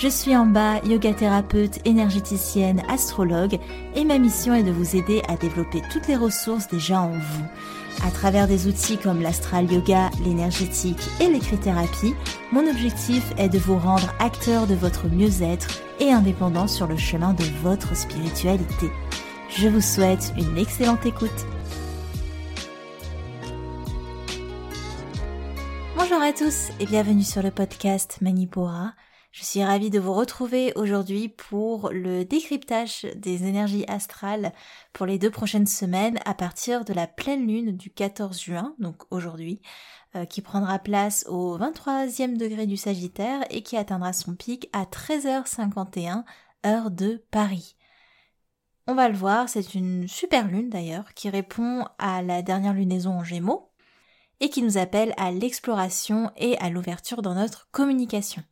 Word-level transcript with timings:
Je 0.00 0.08
suis 0.08 0.34
en 0.34 0.46
bas, 0.46 0.78
yoga 0.86 1.12
thérapeute, 1.12 1.86
énergéticienne, 1.86 2.82
astrologue 2.88 3.58
et 3.94 4.04
ma 4.06 4.16
mission 4.16 4.54
est 4.54 4.62
de 4.62 4.70
vous 4.70 4.96
aider 4.96 5.20
à 5.28 5.36
développer 5.36 5.82
toutes 5.92 6.08
les 6.08 6.16
ressources 6.16 6.68
déjà 6.68 7.02
en 7.02 7.10
vous 7.10 7.44
à 8.02 8.10
travers 8.10 8.48
des 8.48 8.66
outils 8.66 8.96
comme 8.96 9.20
l'astral 9.20 9.70
yoga, 9.70 10.08
l'énergétique 10.24 11.02
et 11.20 11.28
l'écrit-thérapie, 11.28 12.14
mon 12.50 12.66
objectif 12.66 13.22
est 13.36 13.50
de 13.50 13.58
vous 13.58 13.76
rendre 13.76 14.10
acteur 14.20 14.66
de 14.66 14.74
votre 14.74 15.06
mieux-être 15.06 15.68
et 15.98 16.10
indépendant 16.10 16.66
sur 16.66 16.86
le 16.86 16.96
chemin 16.96 17.34
de 17.34 17.44
votre 17.62 17.94
spiritualité. 17.94 18.90
Je 19.50 19.68
vous 19.68 19.82
souhaite 19.82 20.32
une 20.38 20.56
excellente 20.56 21.04
écoute. 21.04 21.28
Bonjour 25.94 26.22
à 26.22 26.32
tous 26.32 26.70
et 26.80 26.86
bienvenue 26.86 27.22
sur 27.22 27.42
le 27.42 27.50
podcast 27.50 28.16
Manipura. 28.22 28.94
Je 29.32 29.44
suis 29.44 29.62
ravie 29.62 29.90
de 29.90 30.00
vous 30.00 30.12
retrouver 30.12 30.72
aujourd'hui 30.74 31.28
pour 31.28 31.90
le 31.90 32.24
décryptage 32.24 33.06
des 33.14 33.44
énergies 33.44 33.84
astrales 33.86 34.52
pour 34.92 35.06
les 35.06 35.20
deux 35.20 35.30
prochaines 35.30 35.68
semaines 35.68 36.18
à 36.24 36.34
partir 36.34 36.84
de 36.84 36.92
la 36.92 37.06
pleine 37.06 37.46
lune 37.46 37.76
du 37.76 37.90
14 37.90 38.40
juin, 38.40 38.74
donc 38.80 39.04
aujourd'hui, 39.12 39.62
euh, 40.16 40.24
qui 40.24 40.42
prendra 40.42 40.80
place 40.80 41.24
au 41.28 41.56
23e 41.56 42.36
degré 42.36 42.66
du 42.66 42.76
Sagittaire 42.76 43.44
et 43.50 43.62
qui 43.62 43.76
atteindra 43.76 44.12
son 44.12 44.34
pic 44.34 44.68
à 44.72 44.84
13h51 44.84 46.24
heure 46.66 46.90
de 46.90 47.24
Paris. 47.30 47.76
On 48.88 48.96
va 48.96 49.08
le 49.08 49.16
voir, 49.16 49.48
c'est 49.48 49.74
une 49.74 50.08
super 50.08 50.48
lune 50.48 50.70
d'ailleurs 50.70 51.14
qui 51.14 51.30
répond 51.30 51.84
à 51.98 52.22
la 52.22 52.42
dernière 52.42 52.74
lunaison 52.74 53.12
en 53.12 53.22
Gémeaux 53.22 53.70
et 54.40 54.50
qui 54.50 54.62
nous 54.62 54.76
appelle 54.76 55.14
à 55.16 55.30
l'exploration 55.30 56.32
et 56.36 56.58
à 56.58 56.68
l'ouverture 56.68 57.22
dans 57.22 57.36
notre 57.36 57.70
communication. 57.70 58.42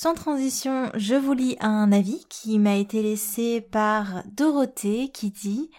Sans 0.00 0.14
transition, 0.14 0.92
je 0.94 1.16
vous 1.16 1.32
lis 1.32 1.56
un 1.58 1.90
avis 1.90 2.24
qui 2.28 2.60
m'a 2.60 2.76
été 2.76 3.02
laissé 3.02 3.60
par 3.60 4.22
Dorothée 4.26 5.08
qui 5.08 5.32
dit 5.32 5.72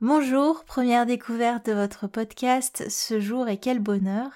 Bonjour, 0.00 0.64
première 0.64 1.04
découverte 1.04 1.66
de 1.66 1.74
votre 1.74 2.06
podcast 2.06 2.86
ce 2.88 3.20
jour 3.20 3.46
et 3.46 3.58
quel 3.58 3.78
bonheur. 3.78 4.30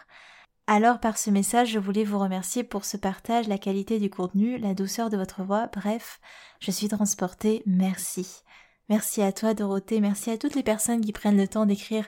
Alors 0.66 1.00
par 1.00 1.16
ce 1.16 1.30
message, 1.30 1.70
je 1.70 1.78
voulais 1.78 2.05
vous 2.05 2.19
remercier 2.19 2.62
pour 2.62 2.84
ce 2.84 2.98
partage, 2.98 3.48
la 3.48 3.56
qualité 3.56 3.98
du 3.98 4.10
contenu, 4.10 4.58
la 4.58 4.75
douceur 4.75 5.08
de 5.08 5.16
votre 5.16 5.42
voix, 5.42 5.70
bref, 5.72 6.20
je 6.60 6.70
suis 6.70 6.88
transportée, 6.88 7.62
merci. 7.64 8.42
Merci 8.91 9.22
à 9.22 9.33
toi 9.33 9.55
Dorothée, 9.55 10.03
merci 10.03 10.30
à 10.30 10.36
toutes 10.36 10.56
les 10.56 10.62
personnes 10.62 11.00
qui 11.00 11.12
prennent 11.12 11.38
le 11.38 11.48
temps 11.48 11.64
d'écrire 11.64 12.05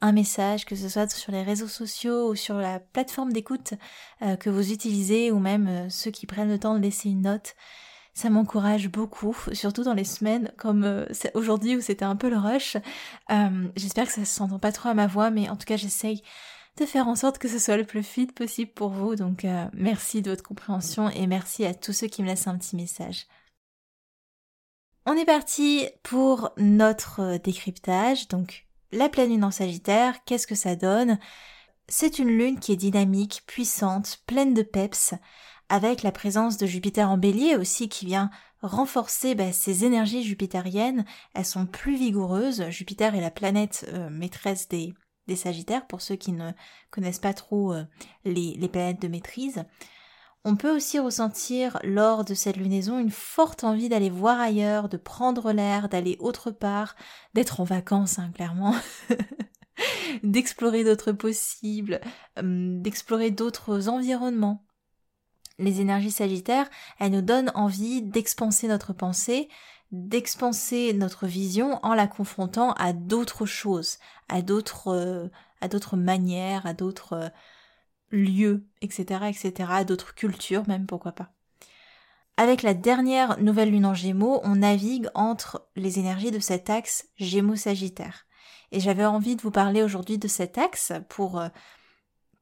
un 0.00 0.12
message, 0.12 0.64
que 0.64 0.76
ce 0.76 0.88
soit 0.88 1.10
sur 1.10 1.32
les 1.32 1.42
réseaux 1.42 1.68
sociaux 1.68 2.30
ou 2.30 2.34
sur 2.34 2.56
la 2.56 2.78
plateforme 2.80 3.32
d'écoute 3.32 3.74
euh, 4.22 4.36
que 4.36 4.50
vous 4.50 4.72
utilisez 4.72 5.32
ou 5.32 5.38
même 5.38 5.66
euh, 5.66 5.88
ceux 5.90 6.10
qui 6.10 6.26
prennent 6.26 6.50
le 6.50 6.58
temps 6.58 6.74
de 6.74 6.80
laisser 6.80 7.08
une 7.08 7.22
note. 7.22 7.54
Ça 8.14 8.30
m'encourage 8.30 8.88
beaucoup, 8.88 9.36
surtout 9.52 9.84
dans 9.84 9.94
les 9.94 10.04
semaines 10.04 10.52
comme 10.56 10.84
euh, 10.84 11.06
aujourd'hui 11.34 11.76
où 11.76 11.80
c'était 11.80 12.04
un 12.04 12.16
peu 12.16 12.28
le 12.28 12.38
rush. 12.38 12.76
J'espère 13.76 14.06
que 14.06 14.12
ça 14.12 14.24
se 14.24 14.34
s'entend 14.34 14.58
pas 14.58 14.72
trop 14.72 14.88
à 14.88 14.94
ma 14.94 15.06
voix, 15.06 15.30
mais 15.30 15.48
en 15.48 15.56
tout 15.56 15.66
cas 15.66 15.76
j'essaye 15.76 16.22
de 16.78 16.86
faire 16.86 17.06
en 17.06 17.14
sorte 17.14 17.38
que 17.38 17.48
ce 17.48 17.58
soit 17.58 17.76
le 17.76 17.84
plus 17.84 18.02
fluide 18.02 18.32
possible 18.32 18.72
pour 18.72 18.90
vous. 18.90 19.14
Donc 19.14 19.46
merci 19.72 20.20
de 20.20 20.30
votre 20.30 20.42
compréhension 20.42 21.08
et 21.10 21.28
merci 21.28 21.64
à 21.64 21.74
tous 21.74 21.92
ceux 21.92 22.08
qui 22.08 22.22
me 22.22 22.26
laissent 22.26 22.48
un 22.48 22.58
petit 22.58 22.74
message. 22.74 23.26
On 25.06 25.16
est 25.16 25.24
parti 25.24 25.88
pour 26.02 26.50
notre 26.56 27.38
décryptage. 27.38 28.26
Donc 28.26 28.67
la 28.92 29.08
pleine 29.08 29.30
lune 29.30 29.44
en 29.44 29.50
Sagittaire, 29.50 30.24
qu'est-ce 30.24 30.46
que 30.46 30.54
ça 30.54 30.76
donne? 30.76 31.18
C'est 31.88 32.18
une 32.18 32.28
lune 32.28 32.60
qui 32.60 32.72
est 32.72 32.76
dynamique, 32.76 33.42
puissante, 33.46 34.22
pleine 34.26 34.54
de 34.54 34.62
peps, 34.62 35.14
avec 35.68 36.02
la 36.02 36.12
présence 36.12 36.56
de 36.56 36.66
Jupiter 36.66 37.10
en 37.10 37.18
bélier 37.18 37.56
aussi 37.56 37.88
qui 37.88 38.06
vient 38.06 38.30
renforcer 38.62 39.34
bah, 39.34 39.52
ces 39.52 39.84
énergies 39.84 40.22
jupitériennes. 40.22 41.04
Elles 41.34 41.44
sont 41.44 41.66
plus 41.66 41.96
vigoureuses. 41.96 42.68
Jupiter 42.70 43.14
est 43.14 43.20
la 43.20 43.30
planète 43.30 43.88
euh, 43.92 44.10
maîtresse 44.10 44.68
des, 44.68 44.94
des 45.26 45.36
Sagittaires, 45.36 45.86
pour 45.86 46.00
ceux 46.00 46.16
qui 46.16 46.32
ne 46.32 46.52
connaissent 46.90 47.18
pas 47.18 47.34
trop 47.34 47.72
euh, 47.72 47.84
les, 48.24 48.54
les 48.54 48.68
planètes 48.68 49.02
de 49.02 49.08
maîtrise. 49.08 49.64
On 50.44 50.56
peut 50.56 50.74
aussi 50.74 50.98
ressentir 50.98 51.78
lors 51.82 52.24
de 52.24 52.34
cette 52.34 52.56
lunaison 52.56 52.98
une 52.98 53.10
forte 53.10 53.64
envie 53.64 53.88
d'aller 53.88 54.10
voir 54.10 54.40
ailleurs, 54.40 54.88
de 54.88 54.96
prendre 54.96 55.52
l'air, 55.52 55.88
d'aller 55.88 56.16
autre 56.20 56.50
part, 56.50 56.94
d'être 57.34 57.60
en 57.60 57.64
vacances, 57.64 58.18
hein, 58.18 58.30
clairement. 58.34 58.74
d'explorer 60.22 60.84
d'autres 60.84 61.12
possibles, 61.12 62.00
hum, 62.38 62.80
d'explorer 62.82 63.30
d'autres 63.30 63.88
environnements. 63.88 64.64
Les 65.58 65.80
énergies 65.80 66.12
sagittaires, 66.12 66.70
elles 66.98 67.12
nous 67.12 67.22
donnent 67.22 67.52
envie 67.54 68.02
d'expanser 68.02 68.68
notre 68.68 68.92
pensée, 68.92 69.48
d'expanser 69.90 70.92
notre 70.92 71.26
vision 71.26 71.80
en 71.82 71.94
la 71.94 72.06
confrontant 72.06 72.72
à 72.74 72.92
d'autres 72.92 73.46
choses, 73.46 73.98
à 74.28 74.42
d'autres, 74.42 74.88
euh, 74.88 75.28
à 75.60 75.68
d'autres 75.68 75.96
manières, 75.96 76.66
à 76.66 76.74
d'autres, 76.74 77.12
euh, 77.14 77.28
lieux, 78.10 78.66
etc., 78.80 79.26
etc., 79.28 79.84
d'autres 79.86 80.14
cultures 80.14 80.66
même, 80.68 80.86
pourquoi 80.86 81.12
pas. 81.12 81.32
Avec 82.36 82.62
la 82.62 82.74
dernière 82.74 83.40
nouvelle 83.40 83.70
lune 83.70 83.86
en 83.86 83.94
Gémeaux, 83.94 84.40
on 84.44 84.56
navigue 84.56 85.08
entre 85.14 85.68
les 85.74 85.98
énergies 85.98 86.30
de 86.30 86.38
cet 86.38 86.70
axe 86.70 87.08
Gémeaux-Sagittaire. 87.16 88.26
Et 88.70 88.78
j'avais 88.78 89.04
envie 89.04 89.34
de 89.34 89.42
vous 89.42 89.50
parler 89.50 89.82
aujourd'hui 89.82 90.18
de 90.18 90.28
cet 90.28 90.56
axe 90.56 90.92
pour 91.08 91.40
euh, 91.40 91.48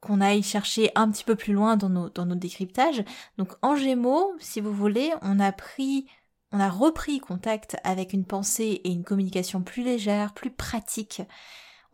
qu'on 0.00 0.21
aille 0.21 0.43
chercher 0.43 0.91
un 0.97 1.10
petit 1.10 1.25
peu 1.25 1.34
plus 1.34 1.54
loin 1.54 1.77
dans 1.77 1.88
nos, 1.88 2.10
dans 2.10 2.27
nos 2.27 2.34
décryptages. 2.34 3.04
Donc 3.38 3.54
en 3.62 3.75
Gémeaux, 3.75 4.34
si 4.38 4.60
vous 4.60 4.72
voulez, 4.72 5.12
on 5.22 5.41
a 5.41 5.53
pris, 5.53 6.06
on 6.53 6.60
a 6.60 6.69
repris 6.69 7.19
contact 7.19 7.77
avec 7.83 8.12
une 8.12 8.27
pensée 8.27 8.83
et 8.84 8.91
une 8.91 9.04
communication 9.04 9.62
plus 9.62 9.83
légère, 9.83 10.34
plus 10.34 10.50
pratique. 10.50 11.22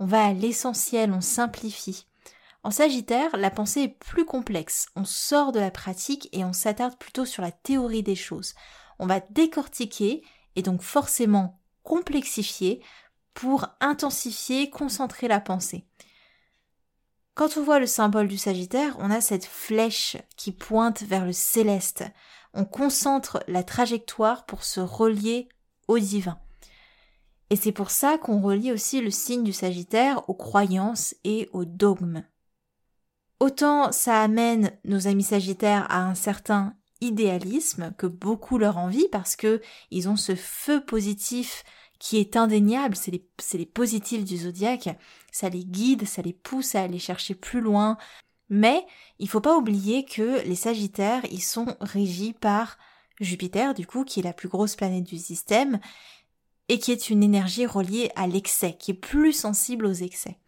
On 0.00 0.06
va 0.06 0.24
à 0.24 0.32
l'essentiel, 0.32 1.12
on 1.12 1.20
simplifie. 1.20 2.06
En 2.64 2.70
Sagittaire, 2.70 3.36
la 3.36 3.50
pensée 3.50 3.82
est 3.82 3.98
plus 3.98 4.24
complexe. 4.24 4.86
On 4.94 5.04
sort 5.04 5.50
de 5.50 5.58
la 5.58 5.72
pratique 5.72 6.28
et 6.32 6.44
on 6.44 6.52
s'attarde 6.52 6.96
plutôt 6.96 7.24
sur 7.24 7.42
la 7.42 7.50
théorie 7.50 8.04
des 8.04 8.14
choses. 8.14 8.54
On 9.00 9.06
va 9.06 9.20
décortiquer 9.30 10.22
et 10.54 10.62
donc 10.62 10.82
forcément 10.82 11.60
complexifier 11.82 12.82
pour 13.34 13.66
intensifier, 13.80 14.70
concentrer 14.70 15.26
la 15.26 15.40
pensée. 15.40 15.86
Quand 17.34 17.56
on 17.56 17.62
voit 17.62 17.80
le 17.80 17.86
symbole 17.86 18.28
du 18.28 18.38
Sagittaire, 18.38 18.94
on 18.98 19.10
a 19.10 19.20
cette 19.20 19.46
flèche 19.46 20.18
qui 20.36 20.52
pointe 20.52 21.02
vers 21.02 21.24
le 21.24 21.32
céleste. 21.32 22.04
On 22.52 22.64
concentre 22.64 23.42
la 23.48 23.64
trajectoire 23.64 24.44
pour 24.44 24.64
se 24.64 24.80
relier 24.80 25.48
au 25.88 25.98
divin. 25.98 26.38
Et 27.48 27.56
c'est 27.56 27.72
pour 27.72 27.90
ça 27.90 28.18
qu'on 28.18 28.40
relie 28.40 28.70
aussi 28.70 29.00
le 29.00 29.10
signe 29.10 29.42
du 29.42 29.52
Sagittaire 29.52 30.28
aux 30.28 30.34
croyances 30.34 31.14
et 31.24 31.48
aux 31.52 31.64
dogmes. 31.64 32.22
Autant 33.42 33.90
ça 33.90 34.22
amène 34.22 34.70
nos 34.84 35.08
amis 35.08 35.24
sagittaires 35.24 35.90
à 35.90 36.06
un 36.06 36.14
certain 36.14 36.76
idéalisme 37.00 37.92
que 37.98 38.06
beaucoup 38.06 38.56
leur 38.56 38.78
envient 38.78 39.08
parce 39.10 39.34
que 39.34 39.60
ils 39.90 40.08
ont 40.08 40.14
ce 40.14 40.36
feu 40.36 40.80
positif 40.84 41.64
qui 41.98 42.18
est 42.18 42.36
indéniable, 42.36 42.94
c'est 42.94 43.10
les, 43.10 43.66
positifs 43.66 44.24
du 44.24 44.36
zodiaque, 44.36 44.96
ça 45.32 45.48
les 45.48 45.64
guide, 45.64 46.06
ça 46.06 46.22
les 46.22 46.34
pousse 46.34 46.76
à 46.76 46.82
aller 46.82 47.00
chercher 47.00 47.34
plus 47.34 47.60
loin. 47.60 47.98
Mais 48.48 48.86
il 49.18 49.28
faut 49.28 49.40
pas 49.40 49.56
oublier 49.56 50.04
que 50.04 50.46
les 50.46 50.54
sagittaires, 50.54 51.24
ils 51.32 51.42
sont 51.42 51.74
régis 51.80 52.34
par 52.40 52.78
Jupiter, 53.18 53.74
du 53.74 53.88
coup, 53.88 54.04
qui 54.04 54.20
est 54.20 54.22
la 54.22 54.32
plus 54.32 54.48
grosse 54.48 54.76
planète 54.76 55.02
du 55.02 55.18
système, 55.18 55.80
et 56.68 56.78
qui 56.78 56.92
est 56.92 57.10
une 57.10 57.24
énergie 57.24 57.66
reliée 57.66 58.12
à 58.14 58.28
l'excès, 58.28 58.76
qui 58.78 58.92
est 58.92 58.94
plus 58.94 59.32
sensible 59.32 59.86
aux 59.86 59.92
excès. 59.92 60.38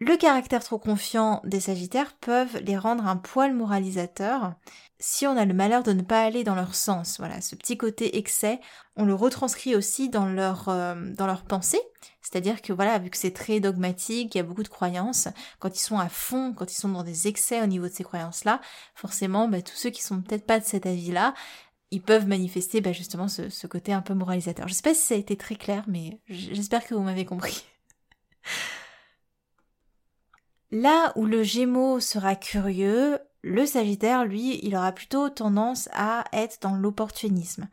Le 0.00 0.16
caractère 0.16 0.64
trop 0.64 0.78
confiant 0.78 1.42
des 1.44 1.60
Sagittaires 1.60 2.14
peuvent 2.16 2.56
les 2.64 2.78
rendre 2.78 3.06
un 3.06 3.18
poil 3.18 3.54
moralisateur 3.54 4.54
si 4.98 5.26
on 5.26 5.36
a 5.36 5.44
le 5.44 5.52
malheur 5.52 5.82
de 5.82 5.92
ne 5.92 6.00
pas 6.00 6.22
aller 6.22 6.42
dans 6.42 6.54
leur 6.54 6.74
sens. 6.74 7.18
Voilà, 7.18 7.42
ce 7.42 7.54
petit 7.54 7.76
côté 7.76 8.16
excès, 8.16 8.60
on 8.96 9.04
le 9.04 9.12
retranscrit 9.12 9.76
aussi 9.76 10.08
dans 10.08 10.24
leur 10.24 10.70
euh, 10.70 10.94
dans 11.12 11.26
leur 11.26 11.44
pensée, 11.44 11.80
c'est-à-dire 12.22 12.62
que 12.62 12.72
voilà, 12.72 12.98
vu 12.98 13.10
que 13.10 13.18
c'est 13.18 13.32
très 13.32 13.60
dogmatique, 13.60 14.34
il 14.34 14.38
y 14.38 14.40
a 14.40 14.44
beaucoup 14.44 14.62
de 14.62 14.68
croyances, 14.68 15.28
quand 15.58 15.76
ils 15.76 15.82
sont 15.82 15.98
à 15.98 16.08
fond, 16.08 16.54
quand 16.54 16.72
ils 16.72 16.76
sont 16.80 16.88
dans 16.88 17.04
des 17.04 17.28
excès 17.28 17.60
au 17.60 17.66
niveau 17.66 17.86
de 17.86 17.92
ces 17.92 18.04
croyances-là, 18.04 18.62
forcément, 18.94 19.48
bah, 19.48 19.60
tous 19.60 19.76
ceux 19.76 19.90
qui 19.90 20.02
sont 20.02 20.22
peut-être 20.22 20.46
pas 20.46 20.60
de 20.60 20.64
cet 20.64 20.86
avis-là, 20.86 21.34
ils 21.90 22.02
peuvent 22.02 22.26
manifester 22.26 22.80
bah, 22.80 22.92
justement 22.92 23.28
ce, 23.28 23.66
côté 23.66 23.92
un 23.92 24.00
peu 24.00 24.14
moralisateur. 24.14 24.66
Je 24.66 24.72
sais 24.72 24.82
pas 24.82 24.94
si 24.94 25.02
ça 25.02 25.14
a 25.14 25.18
été 25.18 25.36
très 25.36 25.56
clair, 25.56 25.84
mais 25.88 26.20
j'espère 26.28 26.86
que 26.86 26.94
vous 26.94 27.02
m'avez 27.02 27.26
compris. 27.26 27.66
Là 30.70 31.12
où 31.16 31.26
le 31.26 31.42
Gémeaux 31.42 32.00
sera 32.00 32.36
curieux, 32.36 33.18
le 33.42 33.66
Sagittaire, 33.66 34.24
lui, 34.24 34.60
il 34.62 34.76
aura 34.76 34.92
plutôt 34.92 35.28
tendance 35.28 35.88
à 35.92 36.24
être 36.32 36.58
dans 36.60 36.74
l'opportunisme. 36.74 37.68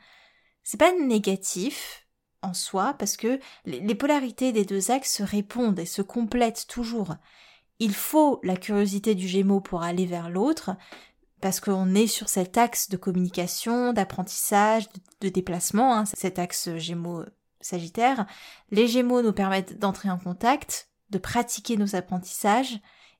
C'est 0.64 0.80
pas 0.80 0.94
négatif 0.94 2.08
en 2.42 2.54
soi 2.54 2.96
parce 2.98 3.18
que 3.18 3.40
les 3.66 3.96
polarités 3.96 4.52
des 4.52 4.66
deux 4.66 4.92
axes 4.92 5.16
se 5.16 5.24
répondent 5.24 5.80
et 5.80 5.86
se 5.86 6.02
complètent 6.02 6.68
toujours. 6.68 7.16
Il 7.80 7.94
faut 7.94 8.40
la 8.44 8.56
curiosité 8.56 9.14
du 9.16 9.28
Gémeaux 9.28 9.62
pour 9.62 9.84
aller 9.84 10.06
vers 10.06 10.30
l'autre, 10.30 10.76
parce 11.42 11.60
qu'on 11.60 11.94
est 11.94 12.08
sur 12.08 12.30
cet 12.30 12.58
axe 12.58 12.90
de 12.90 12.98
communication, 12.98 13.94
d'apprentissage, 13.94 14.88
de, 15.22 15.30
déplacement, 15.30 15.96
hein, 15.96 16.06
cet 16.06 16.40
axe 16.40 16.76
Gémeaux 16.78 17.24
Sagittaire. 17.62 18.26
Les 18.72 18.88
Gémeaux 18.88 19.22
nous 19.22 19.34
permettent 19.34 19.78
d'entrer 19.78 20.10
en 20.10 20.18
contact, 20.18 20.90
de 21.10 21.18
pratiquer 21.18 21.78
nos 21.78 21.96
apprentissages, 21.96 22.80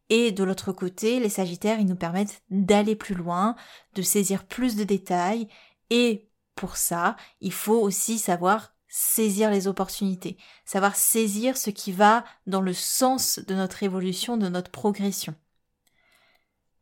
et 0.10 0.32
de 0.32 0.44
l'autre 0.44 0.72
côté, 0.72 1.20
les 1.20 1.30
Sagittaires, 1.30 1.80
ils 1.80 1.86
nous 1.86 1.96
permettent 1.96 2.42
d'aller 2.50 2.96
plus 2.96 3.16
loin, 3.16 3.56
de 3.96 4.02
saisir 4.02 4.46
plus 4.46 4.76
de 4.76 4.84
détails, 4.84 5.48
et 5.90 6.30
pour 6.56 6.78
ça, 6.78 7.16
il 7.42 7.54
faut 7.54 7.80
aussi 7.80 8.18
savoir 8.18 8.74
saisir 8.88 9.52
les 9.52 9.68
opportunités, 9.68 10.38
savoir 10.66 10.96
saisir 10.96 11.58
ce 11.58 11.70
qui 11.70 11.92
va 11.92 12.24
dans 12.48 12.62
le 12.62 12.74
sens 12.74 13.40
de 13.40 13.54
notre 13.54 13.84
évolution, 13.84 14.38
de 14.38 14.48
notre 14.48 14.72
progression. 14.72 15.36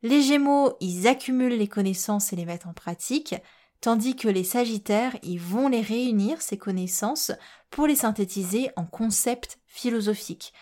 Les 0.03 0.21
Gémeaux, 0.21 0.77
ils 0.81 1.07
accumulent 1.07 1.57
les 1.57 1.67
connaissances 1.67 2.31
et 2.31 2.35
les 2.35 2.45
mettent 2.45 2.67
en 2.67 2.73
pratique, 2.73 3.35
tandis 3.81 4.15
que 4.15 4.27
les 4.27 4.43
Sagittaires, 4.43 5.17
ils 5.23 5.39
vont 5.39 5.67
les 5.67 5.81
réunir, 5.81 6.41
ces 6.41 6.57
connaissances, 6.57 7.31
pour 7.71 7.87
les 7.87 7.95
synthétiser 7.95 8.69
en 8.75 8.85
concepts 8.85 9.59
philosophiques, 9.65 10.53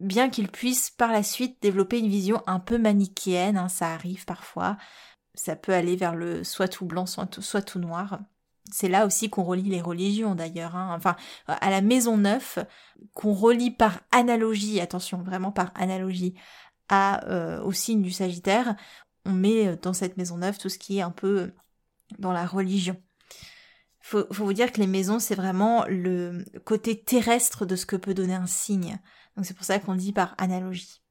bien 0.00 0.30
qu'ils 0.30 0.48
puissent 0.48 0.90
par 0.90 1.12
la 1.12 1.22
suite 1.22 1.60
développer 1.60 1.98
une 1.98 2.08
vision 2.08 2.42
un 2.46 2.60
peu 2.60 2.78
manichéenne, 2.78 3.56
hein, 3.56 3.68
ça 3.68 3.92
arrive 3.92 4.24
parfois, 4.24 4.76
ça 5.34 5.56
peut 5.56 5.72
aller 5.74 5.96
vers 5.96 6.14
le 6.14 6.44
soit 6.44 6.68
tout 6.68 6.86
blanc, 6.86 7.06
soit 7.06 7.62
tout, 7.62 7.78
noir. 7.78 8.20
C'est 8.70 8.88
là 8.88 9.06
aussi 9.06 9.30
qu'on 9.30 9.44
relie 9.44 9.70
les 9.70 9.80
religions 9.80 10.34
d'ailleurs, 10.34 10.76
hein. 10.76 10.94
enfin 10.94 11.16
à 11.46 11.70
la 11.70 11.80
maison 11.80 12.16
neuf, 12.16 12.58
qu'on 13.14 13.32
relie 13.32 13.70
par 13.70 14.00
analogie, 14.12 14.80
attention 14.80 15.22
vraiment 15.22 15.52
par 15.52 15.72
analogie, 15.74 16.34
à, 16.88 17.24
euh, 17.28 17.62
au 17.62 17.72
signe 17.72 18.02
du 18.02 18.10
Sagittaire, 18.10 18.76
on 19.24 19.32
met 19.32 19.76
dans 19.76 19.92
cette 19.92 20.16
maison 20.16 20.38
neuve 20.38 20.58
tout 20.58 20.68
ce 20.68 20.78
qui 20.78 20.98
est 20.98 21.02
un 21.02 21.10
peu 21.10 21.52
dans 22.18 22.32
la 22.32 22.46
religion. 22.46 22.96
Faut, 24.00 24.24
faut 24.32 24.44
vous 24.44 24.54
dire 24.54 24.72
que 24.72 24.80
les 24.80 24.86
maisons, 24.86 25.18
c'est 25.18 25.34
vraiment 25.34 25.84
le 25.86 26.44
côté 26.64 26.98
terrestre 26.98 27.66
de 27.66 27.76
ce 27.76 27.84
que 27.84 27.96
peut 27.96 28.14
donner 28.14 28.34
un 28.34 28.46
signe. 28.46 28.98
C'est 29.42 29.54
pour 29.54 29.64
ça 29.64 29.78
qu'on 29.78 29.94
dit 29.94 30.12
par 30.12 30.34
analogie. 30.38 31.02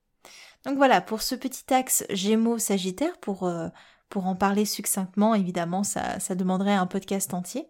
Donc 0.65 0.77
voilà, 0.77 1.01
pour 1.01 1.21
ce 1.21 1.35
petit 1.35 1.73
axe 1.73 2.03
Gémeaux-Sagittaire, 2.09 3.17
pour, 3.19 3.43
euh, 3.43 3.69
pour 4.09 4.27
en 4.27 4.35
parler 4.35 4.65
succinctement, 4.65 5.33
évidemment, 5.33 5.83
ça, 5.83 6.19
ça 6.19 6.35
demanderait 6.35 6.73
un 6.73 6.87
podcast 6.87 7.33
entier. 7.33 7.67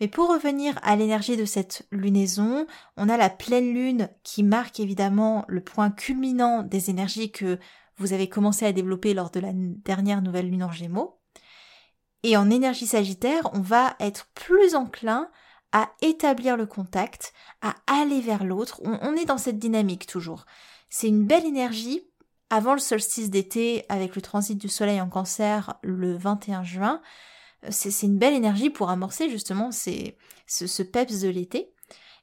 Mais 0.00 0.08
pour 0.08 0.28
revenir 0.28 0.78
à 0.82 0.94
l'énergie 0.94 1.36
de 1.36 1.44
cette 1.44 1.86
lunaison, 1.90 2.66
on 2.96 3.08
a 3.08 3.16
la 3.16 3.30
pleine 3.30 3.72
lune 3.72 4.08
qui 4.22 4.42
marque 4.42 4.78
évidemment 4.78 5.44
le 5.48 5.60
point 5.60 5.90
culminant 5.90 6.62
des 6.62 6.90
énergies 6.90 7.32
que 7.32 7.58
vous 7.96 8.12
avez 8.12 8.28
commencé 8.28 8.64
à 8.64 8.72
développer 8.72 9.12
lors 9.12 9.30
de 9.30 9.40
la 9.40 9.50
dernière 9.52 10.22
nouvelle 10.22 10.50
lune 10.50 10.62
en 10.62 10.70
Gémeaux. 10.70 11.18
Et 12.22 12.36
en 12.36 12.50
énergie 12.50 12.86
sagittaire, 12.86 13.48
on 13.54 13.60
va 13.60 13.96
être 14.00 14.28
plus 14.34 14.74
enclin 14.74 15.30
à 15.72 15.90
établir 16.00 16.56
le 16.56 16.66
contact, 16.66 17.32
à 17.60 17.74
aller 17.86 18.20
vers 18.20 18.44
l'autre. 18.44 18.80
On, 18.84 19.14
est 19.14 19.26
dans 19.26 19.38
cette 19.38 19.58
dynamique 19.58 20.06
toujours. 20.06 20.46
C'est 20.88 21.08
une 21.08 21.26
belle 21.26 21.44
énergie. 21.44 22.02
Avant 22.50 22.72
le 22.72 22.78
solstice 22.78 23.28
d'été, 23.28 23.84
avec 23.90 24.16
le 24.16 24.22
transit 24.22 24.56
du 24.56 24.68
soleil 24.68 25.02
en 25.02 25.08
cancer 25.08 25.74
le 25.82 26.16
21 26.16 26.64
juin, 26.64 27.02
euh, 27.64 27.68
c'est 27.70 28.06
une 28.06 28.16
belle 28.16 28.32
énergie 28.32 28.70
pour 28.70 28.88
amorcer 28.88 29.28
justement 29.28 29.70
ce, 29.70 29.90
ce 30.46 30.82
peps 30.82 31.20
de 31.20 31.28
l'été. 31.28 31.74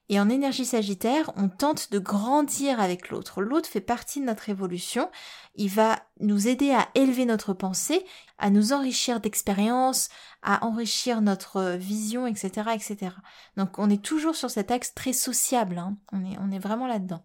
Et 0.07 0.19
en 0.19 0.30
énergie 0.30 0.66
sagittaire, 0.66 1.31
on 1.36 1.50
tente 1.50 1.92
de 1.92 1.98
grandir 1.98 2.80
avec 2.80 3.10
l'autre. 3.10 3.42
L'autre 3.42 3.68
fait 3.68 3.81
partie 3.81 4.19
de 4.19 4.25
notre 4.25 4.50
évolution. 4.50 5.10
Il 5.56 5.69
va 5.69 6.00
nous 6.19 6.48
aider 6.48 6.72
à 6.72 6.88
élever 6.94 7.25
notre 7.25 7.54
pensée, 7.54 8.06
à 8.38 8.52
nous 8.52 8.72
enrichir 8.72 9.19
d'expériences, 9.19 10.10
à 10.44 10.63
enrichir 10.63 11.22
notre 11.22 11.72
vision, 11.72 12.28
etc., 12.28 12.69
etc. 12.75 13.16
Donc 13.57 13.80
on 13.80 13.90
est 13.90 14.04
toujours 14.04 14.36
sur 14.36 14.52
cet 14.52 14.69
axe 14.69 14.94
très 14.94 15.13
sociable. 15.13 15.80
Hein. 15.80 15.98
On, 16.12 16.24
est, 16.24 16.38
on 16.40 16.52
est 16.52 16.60
vraiment 16.60 16.88
là-dedans. 16.88 17.24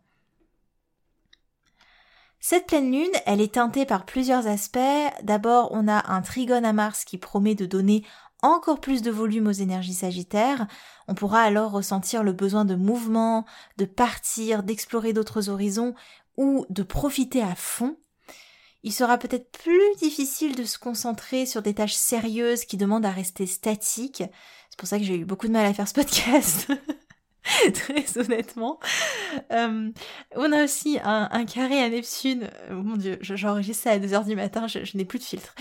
Cette 2.42 2.66
pleine 2.66 2.90
lune, 2.90 3.12
elle 3.26 3.42
est 3.42 3.54
teintée 3.54 3.84
par 3.84 4.06
plusieurs 4.06 4.46
aspects. 4.46 4.78
D'abord, 5.22 5.68
on 5.72 5.86
a 5.86 6.10
un 6.10 6.22
trigone 6.22 6.64
à 6.64 6.72
Mars 6.72 7.04
qui 7.04 7.18
promet 7.18 7.54
de 7.54 7.66
donner 7.66 8.02
encore 8.42 8.80
plus 8.80 9.02
de 9.02 9.10
volume 9.10 9.46
aux 9.46 9.52
énergies 9.52 9.94
sagittaires, 9.94 10.66
on 11.08 11.14
pourra 11.14 11.42
alors 11.42 11.72
ressentir 11.72 12.22
le 12.22 12.32
besoin 12.32 12.64
de 12.64 12.74
mouvement, 12.74 13.44
de 13.76 13.84
partir, 13.84 14.62
d'explorer 14.62 15.12
d'autres 15.12 15.48
horizons 15.48 15.94
ou 16.36 16.64
de 16.70 16.82
profiter 16.82 17.42
à 17.42 17.54
fond. 17.54 17.96
Il 18.82 18.92
sera 18.92 19.18
peut-être 19.18 19.50
plus 19.52 19.94
difficile 19.98 20.56
de 20.56 20.64
se 20.64 20.78
concentrer 20.78 21.44
sur 21.44 21.60
des 21.60 21.74
tâches 21.74 21.94
sérieuses 21.94 22.64
qui 22.64 22.78
demandent 22.78 23.04
à 23.04 23.10
rester 23.10 23.46
statique. 23.46 24.22
C'est 24.70 24.78
pour 24.78 24.88
ça 24.88 24.98
que 24.98 25.04
j'ai 25.04 25.16
eu 25.16 25.24
beaucoup 25.26 25.48
de 25.48 25.52
mal 25.52 25.66
à 25.66 25.74
faire 25.74 25.88
ce 25.88 25.92
podcast. 25.92 26.72
Très 27.74 28.18
honnêtement. 28.18 28.78
On 29.50 30.52
a 30.52 30.64
aussi 30.64 30.98
un, 31.04 31.44
carré 31.44 31.82
à 31.82 31.90
Neptune. 31.90 32.48
Mon 32.70 32.96
dieu, 32.96 33.18
j'enregistre 33.20 33.84
ça 33.84 33.90
à 33.90 33.98
2h 33.98 34.24
du 34.26 34.36
matin, 34.36 34.66
je, 34.66 34.96
n'ai 34.96 35.04
plus 35.04 35.18
de 35.18 35.24
filtre. 35.24 35.54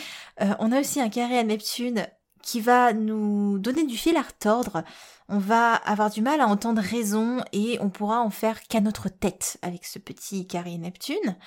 On 0.60 0.72
a 0.72 0.80
aussi 0.80 1.02
un 1.02 1.10
carré 1.10 1.38
à 1.38 1.44
Neptune 1.44 2.06
qui 2.50 2.62
va 2.62 2.94
nous 2.94 3.60
donner 3.60 3.86
du 3.86 3.96
fil 3.96 4.18
à 4.18 4.24
retordre. 4.24 4.84
On 5.28 5.38
va 5.38 5.76
avoir 5.76 6.10
du 6.10 6.24
mal 6.24 6.42
à 6.42 6.48
entendre 6.48 6.82
raison 6.82 7.44
et 7.54 7.78
on 7.80 7.90
pourra 7.90 8.22
en 8.22 8.32
faire 8.32 8.64
qu'à 8.64 8.82
notre 8.82 9.08
tête 9.08 9.60
avec 9.62 9.86
ce 9.86 10.00
petit 10.00 10.48
carré 10.48 10.76
Neptune. 10.80 11.38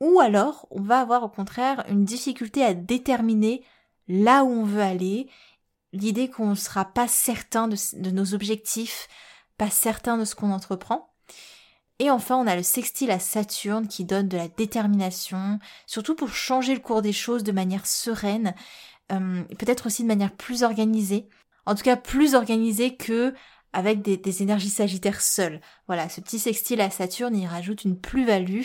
Ou 0.00 0.20
alors, 0.20 0.66
on 0.70 0.82
va 0.82 1.00
avoir 1.00 1.22
au 1.22 1.30
contraire 1.30 1.86
une 1.88 2.04
difficulté 2.04 2.62
à 2.62 2.74
déterminer 2.74 3.64
là 4.06 4.44
où 4.44 4.50
on 4.50 4.64
veut 4.64 4.82
aller, 4.82 5.30
l'idée 5.94 6.28
qu'on 6.28 6.50
ne 6.50 6.54
sera 6.54 6.84
pas 6.84 7.08
certain 7.08 7.66
de, 7.66 8.10
nos 8.10 8.34
objectifs, 8.34 9.08
pas 9.56 9.70
certain 9.70 10.18
de 10.18 10.26
ce 10.26 10.34
qu'on 10.34 10.52
entreprend. 10.52 11.14
Et 11.98 12.10
enfin, 12.10 12.36
on 12.36 12.46
a 12.46 12.56
le 12.56 12.62
sextile 12.62 13.10
à 13.10 13.20
Saturne 13.20 13.88
qui 13.88 14.04
donne 14.04 14.28
de 14.28 14.36
la 14.36 14.48
détermination, 14.48 15.60
surtout 15.86 16.14
pour 16.14 16.28
changer 16.28 16.74
le 16.74 16.80
cours 16.80 17.00
des 17.00 17.12
choses 17.14 17.44
de 17.44 17.52
manière 17.52 17.86
sereine, 17.86 18.54
euh, 19.12 19.42
peut-être 19.58 19.86
aussi 19.86 20.02
de 20.02 20.08
manière 20.08 20.32
plus 20.32 20.62
organisée. 20.62 21.28
En 21.66 21.74
tout 21.74 21.82
cas, 21.82 21.96
plus 21.96 22.34
organisée 22.34 22.96
que 22.96 23.34
avec 23.72 24.02
des, 24.02 24.42
énergies 24.42 24.70
sagittaires 24.70 25.20
seules. 25.20 25.60
Voilà, 25.88 26.08
ce 26.08 26.20
petit 26.20 26.38
sextile 26.38 26.80
à 26.80 26.90
Saturne, 26.90 27.36
il 27.36 27.46
rajoute 27.46 27.84
une 27.84 27.98
plus-value. 28.00 28.62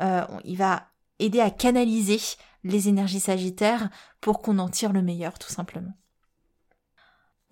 Euh, 0.00 0.22
il 0.44 0.56
va 0.56 0.88
aider 1.20 1.40
à 1.40 1.50
canaliser 1.50 2.18
les 2.64 2.88
énergies 2.88 3.20
sagittaires 3.20 3.88
pour 4.20 4.42
qu'on 4.42 4.58
en 4.58 4.68
tire 4.68 4.92
le 4.92 5.02
meilleur, 5.02 5.38
tout 5.38 5.52
simplement. 5.52 5.92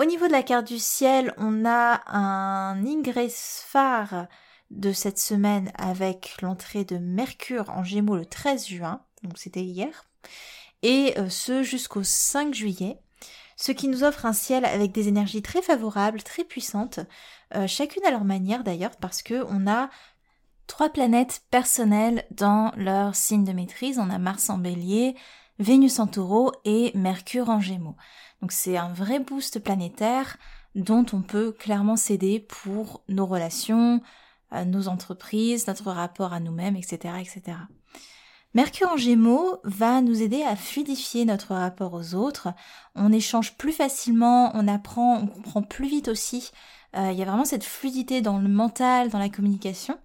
Au 0.00 0.04
niveau 0.04 0.26
de 0.26 0.32
la 0.32 0.42
carte 0.42 0.66
du 0.66 0.78
ciel, 0.78 1.34
on 1.38 1.64
a 1.64 2.02
un 2.06 2.84
ingress 2.84 3.64
phare 3.66 4.26
de 4.70 4.92
cette 4.92 5.18
semaine 5.18 5.70
avec 5.76 6.36
l'entrée 6.42 6.84
de 6.84 6.98
Mercure 6.98 7.70
en 7.70 7.84
Gémeaux 7.84 8.16
le 8.16 8.26
13 8.26 8.66
juin, 8.66 9.02
donc 9.22 9.38
c'était 9.38 9.62
hier 9.62 10.04
et 10.82 11.14
euh, 11.18 11.28
ce 11.28 11.62
jusqu'au 11.62 12.02
5 12.02 12.54
juillet, 12.54 12.98
ce 13.56 13.72
qui 13.72 13.88
nous 13.88 14.04
offre 14.04 14.26
un 14.26 14.32
ciel 14.32 14.64
avec 14.64 14.92
des 14.92 15.08
énergies 15.08 15.42
très 15.42 15.62
favorables, 15.62 16.22
très 16.22 16.44
puissantes, 16.44 17.00
euh, 17.54 17.66
chacune 17.66 18.04
à 18.04 18.10
leur 18.10 18.24
manière 18.24 18.62
d'ailleurs, 18.62 18.96
parce 18.96 19.22
que 19.22 19.44
on 19.48 19.66
a 19.66 19.90
trois 20.68 20.90
planètes 20.90 21.42
personnelles 21.50 22.24
dans 22.30 22.72
leur 22.76 23.16
signe 23.16 23.44
de 23.44 23.52
maîtrise. 23.52 23.98
On 23.98 24.10
a 24.10 24.18
Mars 24.18 24.50
en 24.50 24.58
Bélier, 24.58 25.16
Vénus 25.58 25.98
en 25.98 26.06
Taureau 26.06 26.52
et 26.64 26.92
Mercure 26.94 27.50
en 27.50 27.60
Gémeaux. 27.60 27.96
Donc 28.40 28.52
c'est 28.52 28.76
un 28.76 28.92
vrai 28.92 29.18
boost 29.18 29.58
planétaire 29.58 30.36
dont 30.76 31.06
on 31.12 31.22
peut 31.22 31.50
clairement 31.50 31.96
s'aider 31.96 32.38
pour 32.38 33.02
nos 33.08 33.26
relations, 33.26 34.00
euh, 34.52 34.64
nos 34.64 34.86
entreprises, 34.86 35.66
notre 35.66 35.90
rapport 35.90 36.32
à 36.32 36.38
nous-mêmes, 36.38 36.76
etc., 36.76 37.14
etc. 37.20 37.56
Mercure 38.54 38.88
en 38.88 38.96
Gémeaux 38.96 39.60
va 39.64 40.00
nous 40.00 40.22
aider 40.22 40.42
à 40.42 40.56
fluidifier 40.56 41.26
notre 41.26 41.54
rapport 41.54 41.92
aux 41.92 42.14
autres. 42.14 42.48
On 42.94 43.12
échange 43.12 43.56
plus 43.56 43.72
facilement, 43.72 44.50
on 44.54 44.66
apprend, 44.66 45.18
on 45.18 45.26
comprend 45.26 45.62
plus 45.62 45.86
vite 45.86 46.08
aussi. 46.08 46.50
Euh, 46.96 47.12
il 47.12 47.18
y 47.18 47.22
a 47.22 47.26
vraiment 47.26 47.44
cette 47.44 47.64
fluidité 47.64 48.22
dans 48.22 48.38
le 48.38 48.48
mental, 48.48 49.10
dans 49.10 49.18
la 49.18 49.28
communication. 49.28 49.98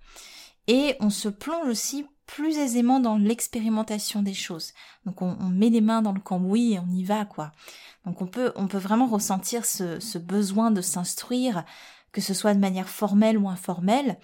Et 0.68 0.96
on 1.00 1.10
se 1.10 1.30
plonge 1.30 1.68
aussi 1.68 2.06
plus 2.26 2.58
aisément 2.58 3.00
dans 3.00 3.18
l'expérimentation 3.18 4.22
des 4.22 4.34
choses. 4.34 4.74
Donc 5.06 5.22
on, 5.22 5.36
met 5.50 5.70
les 5.70 5.82
mains 5.82 6.02
dans 6.02 6.14
le 6.14 6.20
cambouis 6.20 6.74
et 6.74 6.80
on 6.80 6.90
y 6.90 7.04
va, 7.04 7.26
quoi. 7.26 7.52
Donc 8.06 8.22
on 8.22 8.28
peut, 8.28 8.52
on 8.56 8.68
peut 8.68 8.78
vraiment 8.78 9.08
ressentir 9.08 9.66
ce, 9.66 10.00
ce 10.00 10.18
besoin 10.18 10.72
de 10.72 10.82
s'instruire, 10.82 11.64
que 12.12 12.22
ce 12.22 12.34
soit 12.34 12.54
de 12.54 12.60
manière 12.60 12.90
formelle 12.90 13.38
ou 13.38 13.48
informelle. 13.48 14.18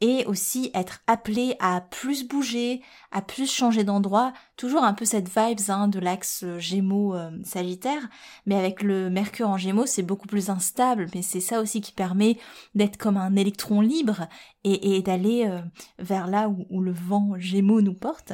Et 0.00 0.24
aussi 0.26 0.70
être 0.74 1.00
appelé 1.06 1.56
à 1.58 1.80
plus 1.80 2.26
bouger, 2.26 2.82
à 3.12 3.22
plus 3.22 3.50
changer 3.50 3.84
d'endroit, 3.84 4.32
toujours 4.56 4.84
un 4.84 4.92
peu 4.92 5.04
cette 5.04 5.28
vibes 5.28 5.60
hein, 5.68 5.88
de 5.88 5.98
l'axe 5.98 6.44
Gémeaux 6.58 7.14
euh, 7.14 7.30
Sagittaire, 7.44 8.08
mais 8.44 8.56
avec 8.56 8.82
le 8.82 9.08
Mercure 9.08 9.48
en 9.48 9.56
Gémeaux 9.56 9.86
c'est 9.86 10.02
beaucoup 10.02 10.26
plus 10.26 10.50
instable, 10.50 11.08
mais 11.14 11.22
c'est 11.22 11.40
ça 11.40 11.60
aussi 11.60 11.80
qui 11.80 11.92
permet 11.92 12.36
d'être 12.74 12.98
comme 12.98 13.16
un 13.16 13.36
électron 13.36 13.80
libre 13.80 14.28
et, 14.64 15.00
d'aller 15.02 15.46
euh, 15.46 15.60
vers 15.98 16.26
là 16.26 16.48
où 16.48 16.80
le 16.80 16.92
vent 16.92 17.34
Gémeaux 17.38 17.80
nous 17.80 17.94
porte. 17.94 18.32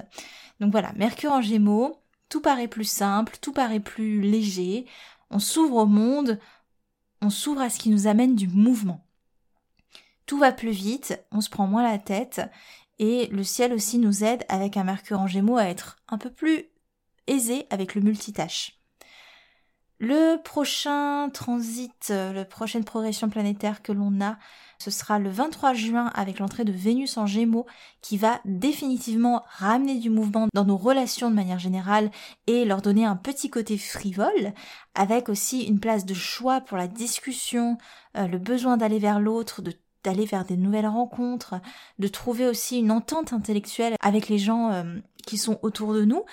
Donc 0.61 0.73
voilà, 0.73 0.93
Mercure 0.95 1.33
en 1.33 1.43
Gémeaux, 1.43 2.01
tout 2.29 2.41
paraît 2.41 2.69
plus 2.69 2.89
simple, 2.89 3.37
tout 3.41 3.53
paraît 3.53 3.81
plus 3.81 4.21
léger, 4.21 4.87
on 5.31 5.39
s'ouvre 5.39 5.77
au 5.77 5.87
monde, 5.87 6.39
on 7.21 7.31
s'ouvre 7.31 7.61
à 7.61 7.71
ce 7.71 7.79
qui 7.79 7.91
nous 7.91 8.07
amène 8.07 8.35
du 8.35 8.49
mouvement 8.49 9.07
tout 10.27 10.39
va 10.39 10.53
plus 10.53 10.71
vite, 10.71 11.19
on 11.31 11.41
se 11.41 11.51
prend 11.51 11.67
moins 11.67 11.83
la 11.83 11.99
tête, 11.99 12.41
et 12.99 13.27
le 13.27 13.45
ciel 13.45 13.73
aussi 13.73 13.99
nous 13.99 14.25
aide 14.25 14.45
avec 14.49 14.77
un 14.77 14.85
Mercure 14.85 15.21
en 15.21 15.27
Gémeaux 15.27 15.57
à 15.57 15.65
être 15.65 15.97
un 16.09 16.19
peu 16.19 16.31
plus 16.31 16.67
aisé 17.27 17.67
avec 17.71 17.95
le 17.95 18.01
multitâche. 18.01 18.79
Le 20.05 20.43
prochain 20.43 21.31
transit, 21.31 22.09
euh, 22.11 22.33
la 22.33 22.45
prochaine 22.45 22.83
progression 22.83 23.29
planétaire 23.29 23.83
que 23.83 23.93
l'on 23.93 24.21
a, 24.21 24.37
ce 24.81 24.91
sera 24.91 25.21
le 25.21 25.31
23 25.31 25.75
juin 25.75 26.11
avec 26.17 26.41
l'entrée 26.41 26.65
de 26.65 26.73
Vénus 26.73 27.19
en 27.19 27.27
Gémeaux 27.27 27.67
qui 28.01 28.17
va 28.17 28.41
définitivement 28.45 29.45
ramener 29.47 30.01
du 30.01 30.11
mouvement 30.11 30.49
dans 30.55 30.65
nos 30.65 30.77
relations 30.77 31.31
de 31.31 31.37
manière 31.37 31.61
générale 31.61 32.11
et 32.49 32.65
leur 32.65 32.83
donner 32.83 33.05
un 33.05 33.15
petit 33.15 33.49
côté 33.49 33.79
frivole 33.79 34.53
avec 34.97 35.29
aussi 35.29 35.63
une 35.63 35.79
place 35.79 36.05
de 36.05 36.15
choix 36.15 36.61
pour 36.61 36.77
la 36.77 36.89
discussion, 36.89 37.79
euh, 38.17 38.27
le 38.27 38.39
besoin 38.39 38.77
d'aller 38.77 38.99
vers 38.99 39.21
l'autre, 39.21 39.63
de 39.63 39.73
d'aller 40.05 40.25
vers 40.25 40.45
des 40.45 40.57
nouvelles 40.57 40.87
rencontres, 40.87 41.55
de 41.99 42.09
trouver 42.09 42.47
aussi 42.47 42.79
une 42.79 42.91
entente 42.91 43.33
intellectuelle 43.33 43.95
avec 44.01 44.29
les 44.29 44.39
gens 44.39 44.71
euh, 44.71 44.99
qui 45.27 45.39
sont 45.39 45.59
autour 45.63 45.95
de 45.95 46.05
nous. 46.05 46.25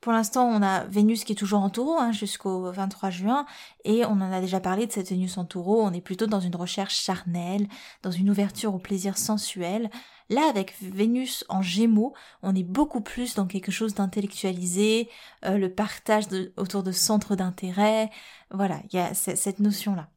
Pour 0.00 0.12
l'instant, 0.12 0.46
on 0.46 0.62
a 0.62 0.84
Vénus 0.84 1.24
qui 1.24 1.32
est 1.32 1.36
toujours 1.36 1.60
en 1.60 1.70
taureau 1.70 1.98
hein, 1.98 2.12
jusqu'au 2.12 2.70
23 2.70 3.10
juin, 3.10 3.46
et 3.84 4.04
on 4.04 4.12
en 4.12 4.32
a 4.32 4.40
déjà 4.40 4.60
parlé 4.60 4.86
de 4.86 4.92
cette 4.92 5.08
Vénus 5.08 5.36
en 5.38 5.44
taureau, 5.44 5.82
on 5.82 5.92
est 5.92 6.00
plutôt 6.00 6.26
dans 6.26 6.38
une 6.38 6.54
recherche 6.54 6.96
charnelle, 6.96 7.66
dans 8.02 8.12
une 8.12 8.30
ouverture 8.30 8.74
au 8.74 8.78
plaisir 8.78 9.18
sensuel. 9.18 9.90
Là, 10.30 10.48
avec 10.48 10.76
Vénus 10.80 11.44
en 11.48 11.62
gémeaux, 11.62 12.14
on 12.42 12.54
est 12.54 12.62
beaucoup 12.62 13.00
plus 13.00 13.34
dans 13.34 13.46
quelque 13.46 13.72
chose 13.72 13.94
d'intellectualisé, 13.94 15.08
euh, 15.44 15.58
le 15.58 15.72
partage 15.72 16.26
autour 16.56 16.84
de 16.84 16.92
centres 16.92 17.34
d'intérêt, 17.34 18.10
voilà, 18.52 18.80
il 18.92 18.96
y 18.96 19.00
a 19.00 19.14
cette 19.14 19.58
notion-là. 19.58 20.08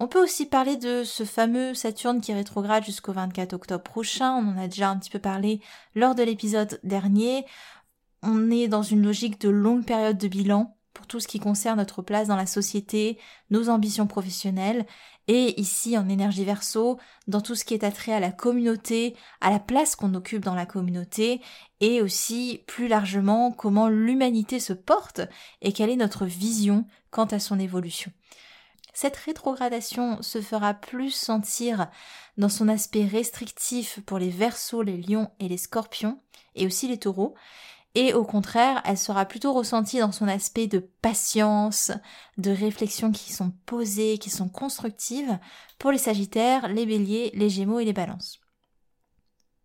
On 0.00 0.06
peut 0.06 0.22
aussi 0.22 0.46
parler 0.46 0.76
de 0.76 1.02
ce 1.02 1.24
fameux 1.24 1.74
Saturne 1.74 2.20
qui 2.20 2.32
rétrograde 2.32 2.84
jusqu'au 2.84 3.12
24 3.12 3.52
octobre 3.52 3.82
prochain. 3.82 4.32
On 4.34 4.52
en 4.52 4.58
a 4.58 4.68
déjà 4.68 4.90
un 4.90 4.96
petit 4.96 5.10
peu 5.10 5.18
parlé 5.18 5.60
lors 5.96 6.14
de 6.14 6.22
l'épisode 6.22 6.78
dernier. 6.84 7.44
On 8.22 8.48
est 8.50 8.68
dans 8.68 8.82
une 8.82 9.02
logique 9.02 9.40
de 9.40 9.48
longue 9.48 9.84
période 9.84 10.16
de 10.16 10.28
bilan 10.28 10.76
pour 10.94 11.08
tout 11.08 11.18
ce 11.18 11.26
qui 11.26 11.40
concerne 11.40 11.78
notre 11.78 12.02
place 12.02 12.28
dans 12.28 12.36
la 12.36 12.46
société, 12.46 13.18
nos 13.50 13.68
ambitions 13.68 14.06
professionnelles, 14.06 14.86
et 15.28 15.60
ici 15.60 15.98
en 15.98 16.08
énergie 16.08 16.44
verso, 16.44 16.98
dans 17.28 17.40
tout 17.40 17.54
ce 17.54 17.64
qui 17.64 17.74
est 17.74 17.84
attrait 17.84 18.12
à 18.12 18.20
la 18.20 18.32
communauté, 18.32 19.14
à 19.40 19.50
la 19.50 19.60
place 19.60 19.94
qu'on 19.94 20.14
occupe 20.14 20.44
dans 20.44 20.54
la 20.56 20.66
communauté, 20.66 21.40
et 21.80 22.02
aussi 22.02 22.62
plus 22.66 22.88
largement 22.88 23.52
comment 23.52 23.88
l'humanité 23.88 24.58
se 24.58 24.72
porte 24.72 25.20
et 25.60 25.72
quelle 25.72 25.90
est 25.90 25.96
notre 25.96 26.24
vision 26.24 26.84
quant 27.10 27.26
à 27.26 27.38
son 27.38 27.60
évolution. 27.60 28.10
Cette 29.00 29.16
rétrogradation 29.16 30.20
se 30.22 30.40
fera 30.40 30.74
plus 30.74 31.12
sentir 31.12 31.86
dans 32.36 32.48
son 32.48 32.66
aspect 32.66 33.04
restrictif 33.04 34.00
pour 34.04 34.18
les 34.18 34.28
versos, 34.28 34.82
les 34.82 34.96
lions 34.96 35.30
et 35.38 35.46
les 35.46 35.56
scorpions, 35.56 36.18
et 36.56 36.66
aussi 36.66 36.88
les 36.88 36.98
taureaux, 36.98 37.36
et 37.94 38.12
au 38.12 38.24
contraire, 38.24 38.82
elle 38.84 38.98
sera 38.98 39.24
plutôt 39.24 39.52
ressentie 39.52 40.00
dans 40.00 40.10
son 40.10 40.26
aspect 40.26 40.66
de 40.66 40.80
patience, 40.80 41.92
de 42.38 42.50
réflexion 42.50 43.12
qui 43.12 43.32
sont 43.32 43.52
posées, 43.66 44.18
qui 44.18 44.30
sont 44.30 44.48
constructives 44.48 45.38
pour 45.78 45.92
les 45.92 45.98
sagittaires, 45.98 46.66
les 46.66 46.84
béliers, 46.84 47.30
les 47.34 47.50
gémeaux 47.50 47.78
et 47.78 47.84
les 47.84 47.92
balances. 47.92 48.40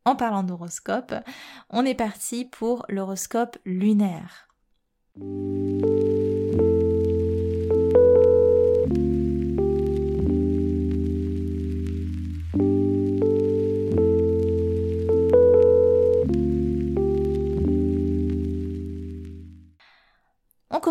En 0.06 0.16
parlant 0.16 0.44
d'horoscope, 0.44 1.16
on 1.72 1.86
est 1.86 1.96
parti 1.96 2.46
pour 2.46 2.86
l'horoscope 2.88 3.58
lunaire. 3.66 4.48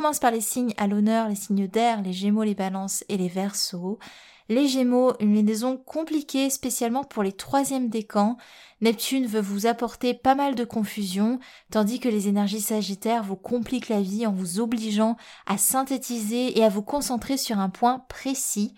Commence 0.02 0.18
par 0.18 0.32
les 0.32 0.40
signes 0.40 0.75
à 0.78 0.88
l'honneur, 0.88 1.28
les 1.28 1.37
signes 1.37 1.68
d'air, 1.68 2.02
les 2.02 2.12
gémeaux, 2.12 2.42
les 2.42 2.56
balances 2.56 3.04
et 3.09 3.16
les 3.16 3.28
versos. 3.28 4.00
Les 4.49 4.66
gémeaux, 4.66 5.12
une 5.21 5.47
liaison 5.47 5.76
compliquée 5.76 6.50
spécialement 6.50 7.04
pour 7.04 7.23
les 7.23 7.30
troisièmes 7.30 7.88
décans. 7.88 8.37
Neptune 8.80 9.28
veut 9.28 9.40
vous 9.40 9.66
apporter 9.66 10.12
pas 10.12 10.35
mal 10.35 10.56
de 10.56 10.64
confusion, 10.64 11.38
tandis 11.71 12.00
que 12.00 12.09
les 12.09 12.26
énergies 12.26 12.61
sagittaires 12.61 13.23
vous 13.23 13.37
compliquent 13.37 13.90
la 13.90 14.00
vie 14.00 14.26
en 14.26 14.32
vous 14.32 14.59
obligeant 14.59 15.16
à 15.47 15.56
synthétiser 15.56 16.59
et 16.59 16.64
à 16.64 16.68
vous 16.68 16.82
concentrer 16.82 17.37
sur 17.37 17.61
un 17.61 17.71
point 17.71 18.00
précis. 18.09 18.75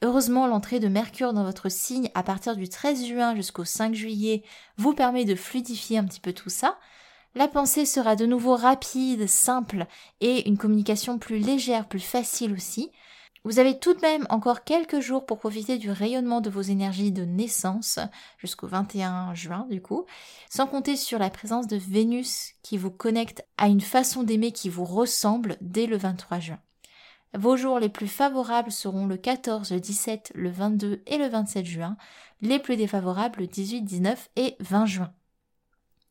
Heureusement, 0.00 0.46
l'entrée 0.46 0.80
de 0.80 0.88
Mercure 0.88 1.34
dans 1.34 1.44
votre 1.44 1.68
signe 1.68 2.08
à 2.14 2.22
partir 2.22 2.56
du 2.56 2.70
13 2.70 3.04
juin 3.04 3.36
jusqu'au 3.36 3.66
5 3.66 3.94
juillet 3.94 4.42
vous 4.78 4.94
permet 4.94 5.26
de 5.26 5.34
fluidifier 5.34 5.98
un 5.98 6.04
petit 6.04 6.20
peu 6.20 6.32
tout 6.32 6.48
ça. 6.48 6.78
La 7.34 7.48
pensée 7.48 7.86
sera 7.86 8.14
de 8.14 8.26
nouveau 8.26 8.56
rapide, 8.56 9.26
simple 9.26 9.86
et 10.20 10.46
une 10.48 10.58
communication 10.58 11.18
plus 11.18 11.38
légère, 11.38 11.88
plus 11.88 12.00
facile 12.00 12.52
aussi. 12.52 12.90
Vous 13.44 13.58
avez 13.58 13.78
tout 13.78 13.94
de 13.94 14.00
même 14.00 14.26
encore 14.28 14.64
quelques 14.64 15.00
jours 15.00 15.24
pour 15.24 15.38
profiter 15.38 15.78
du 15.78 15.90
rayonnement 15.90 16.42
de 16.42 16.50
vos 16.50 16.60
énergies 16.60 17.10
de 17.10 17.24
naissance, 17.24 17.98
jusqu'au 18.36 18.68
21 18.68 19.34
juin 19.34 19.66
du 19.70 19.80
coup, 19.80 20.04
sans 20.50 20.66
compter 20.66 20.94
sur 20.94 21.18
la 21.18 21.30
présence 21.30 21.66
de 21.66 21.76
Vénus 21.76 22.52
qui 22.62 22.76
vous 22.76 22.90
connecte 22.90 23.44
à 23.56 23.66
une 23.66 23.80
façon 23.80 24.22
d'aimer 24.22 24.52
qui 24.52 24.68
vous 24.68 24.84
ressemble 24.84 25.56
dès 25.62 25.86
le 25.86 25.96
23 25.96 26.38
juin. 26.38 26.60
Vos 27.34 27.56
jours 27.56 27.80
les 27.80 27.88
plus 27.88 28.08
favorables 28.08 28.70
seront 28.70 29.06
le 29.06 29.16
14, 29.16 29.72
le 29.72 29.80
17, 29.80 30.32
le 30.34 30.50
22 30.50 31.02
et 31.06 31.16
le 31.16 31.28
27 31.28 31.64
juin, 31.64 31.96
les 32.42 32.58
plus 32.58 32.76
défavorables 32.76 33.40
le 33.40 33.46
18, 33.46 33.82
19 33.82 34.30
et 34.36 34.54
20 34.60 34.86
juin. 34.86 35.12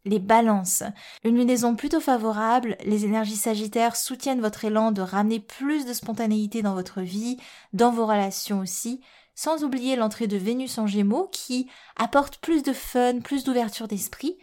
Les 0.03 0.19
balances. 0.19 0.83
Une 1.23 1.37
lunaison 1.37 1.75
plutôt 1.75 1.99
favorable, 1.99 2.75
les 2.85 3.05
énergies 3.05 3.35
sagittaires 3.35 3.95
soutiennent 3.95 4.41
votre 4.41 4.65
élan 4.65 4.91
de 4.91 5.01
ramener 5.01 5.39
plus 5.39 5.85
de 5.85 5.93
spontanéité 5.93 6.63
dans 6.63 6.73
votre 6.73 7.01
vie, 7.01 7.37
dans 7.73 7.91
vos 7.91 8.07
relations 8.07 8.59
aussi, 8.59 9.01
sans 9.35 9.63
oublier 9.63 9.95
l'entrée 9.95 10.27
de 10.27 10.37
Vénus 10.37 10.79
en 10.79 10.87
Gémeaux 10.87 11.29
qui 11.31 11.69
apporte 11.95 12.37
plus 12.37 12.63
de 12.63 12.73
fun, 12.73 13.19
plus 13.19 13.43
d'ouverture 13.43 13.87
d'esprit. 13.87 14.37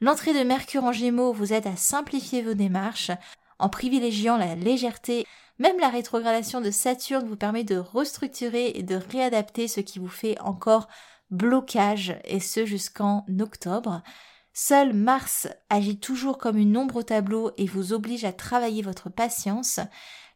L'entrée 0.00 0.34
de 0.34 0.46
Mercure 0.46 0.84
en 0.84 0.92
Gémeaux 0.92 1.32
vous 1.32 1.52
aide 1.52 1.66
à 1.66 1.76
simplifier 1.76 2.42
vos 2.42 2.54
démarches 2.54 3.10
en 3.58 3.68
privilégiant 3.68 4.36
la 4.36 4.54
légèreté. 4.54 5.26
Même 5.58 5.80
la 5.80 5.88
rétrogradation 5.88 6.60
de 6.60 6.70
Saturne 6.70 7.26
vous 7.26 7.36
permet 7.36 7.64
de 7.64 7.78
restructurer 7.78 8.72
et 8.74 8.82
de 8.82 8.94
réadapter 8.94 9.68
ce 9.68 9.80
qui 9.80 9.98
vous 9.98 10.08
fait 10.08 10.38
encore 10.40 10.86
blocage, 11.30 12.18
et 12.24 12.40
ce 12.40 12.64
jusqu'en 12.64 13.26
octobre. 13.40 14.02
Seul 14.60 14.92
Mars 14.92 15.46
agit 15.70 16.00
toujours 16.00 16.36
comme 16.36 16.56
une 16.56 16.76
ombre 16.76 16.96
au 16.96 17.02
tableau 17.04 17.52
et 17.58 17.66
vous 17.66 17.92
oblige 17.92 18.24
à 18.24 18.32
travailler 18.32 18.82
votre 18.82 19.08
patience. 19.08 19.78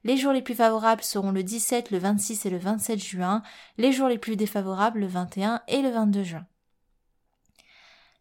Les 0.04 0.16
jours 0.16 0.32
les 0.32 0.42
plus 0.42 0.54
favorables 0.54 1.02
seront 1.02 1.32
le 1.32 1.42
17, 1.42 1.90
le 1.90 1.98
26 1.98 2.46
et 2.46 2.50
le 2.50 2.58
27 2.58 3.00
juin, 3.00 3.42
les 3.78 3.90
jours 3.90 4.06
les 4.06 4.18
plus 4.18 4.36
défavorables 4.36 5.00
le 5.00 5.08
21 5.08 5.62
et 5.66 5.82
le 5.82 5.90
22 5.90 6.22
juin. 6.22 6.46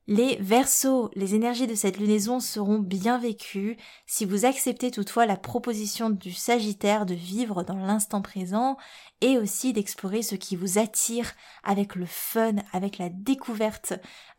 Les 0.08 0.36
Verseaux, 0.38 1.12
les 1.14 1.36
énergies 1.36 1.68
de 1.68 1.76
cette 1.76 2.00
lunaison 2.00 2.40
seront 2.40 2.80
bien 2.80 3.20
vécues 3.20 3.78
si 4.08 4.26
vous 4.26 4.46
acceptez 4.46 4.90
toutefois 4.90 5.28
la 5.28 5.38
proposition 5.38 6.10
du 6.10 6.34
Sagittaire 6.34 7.06
de 7.06 7.14
vivre 7.14 7.64
dans 7.64 7.78
l'instant 7.78 8.24
présent 8.24 8.78
et 9.22 9.38
aussi 9.38 9.74
d'explorer 9.74 10.24
ce 10.24 10.34
qui 10.34 10.56
vous 10.56 10.80
attire 10.80 11.34
avec 11.64 11.94
le 11.94 12.08
fun, 12.08 12.56
avec 12.74 12.98
la 12.98 13.10
découverte 13.10 13.94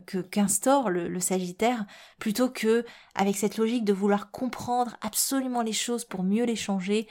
que 0.05 0.17
qu'instaure 0.17 0.89
le, 0.89 1.19
Sagittaire, 1.21 1.85
plutôt 2.19 2.49
que 2.49 2.85
avec 3.15 3.37
cette 3.37 3.57
logique 3.57 3.85
de 3.85 3.93
vouloir 3.93 4.31
comprendre 4.31 4.97
absolument 5.01 5.61
les 5.61 5.73
choses 5.73 6.03
pour 6.03 6.23
mieux 6.23 6.43
les 6.43 6.57
changer, 6.57 7.07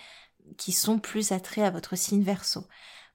qui 0.59 0.73
sont 0.73 0.99
plus 0.99 1.33
attraits 1.33 1.65
à 1.65 1.71
votre 1.71 1.97
signe 1.97 2.23
Verseau. 2.23 2.67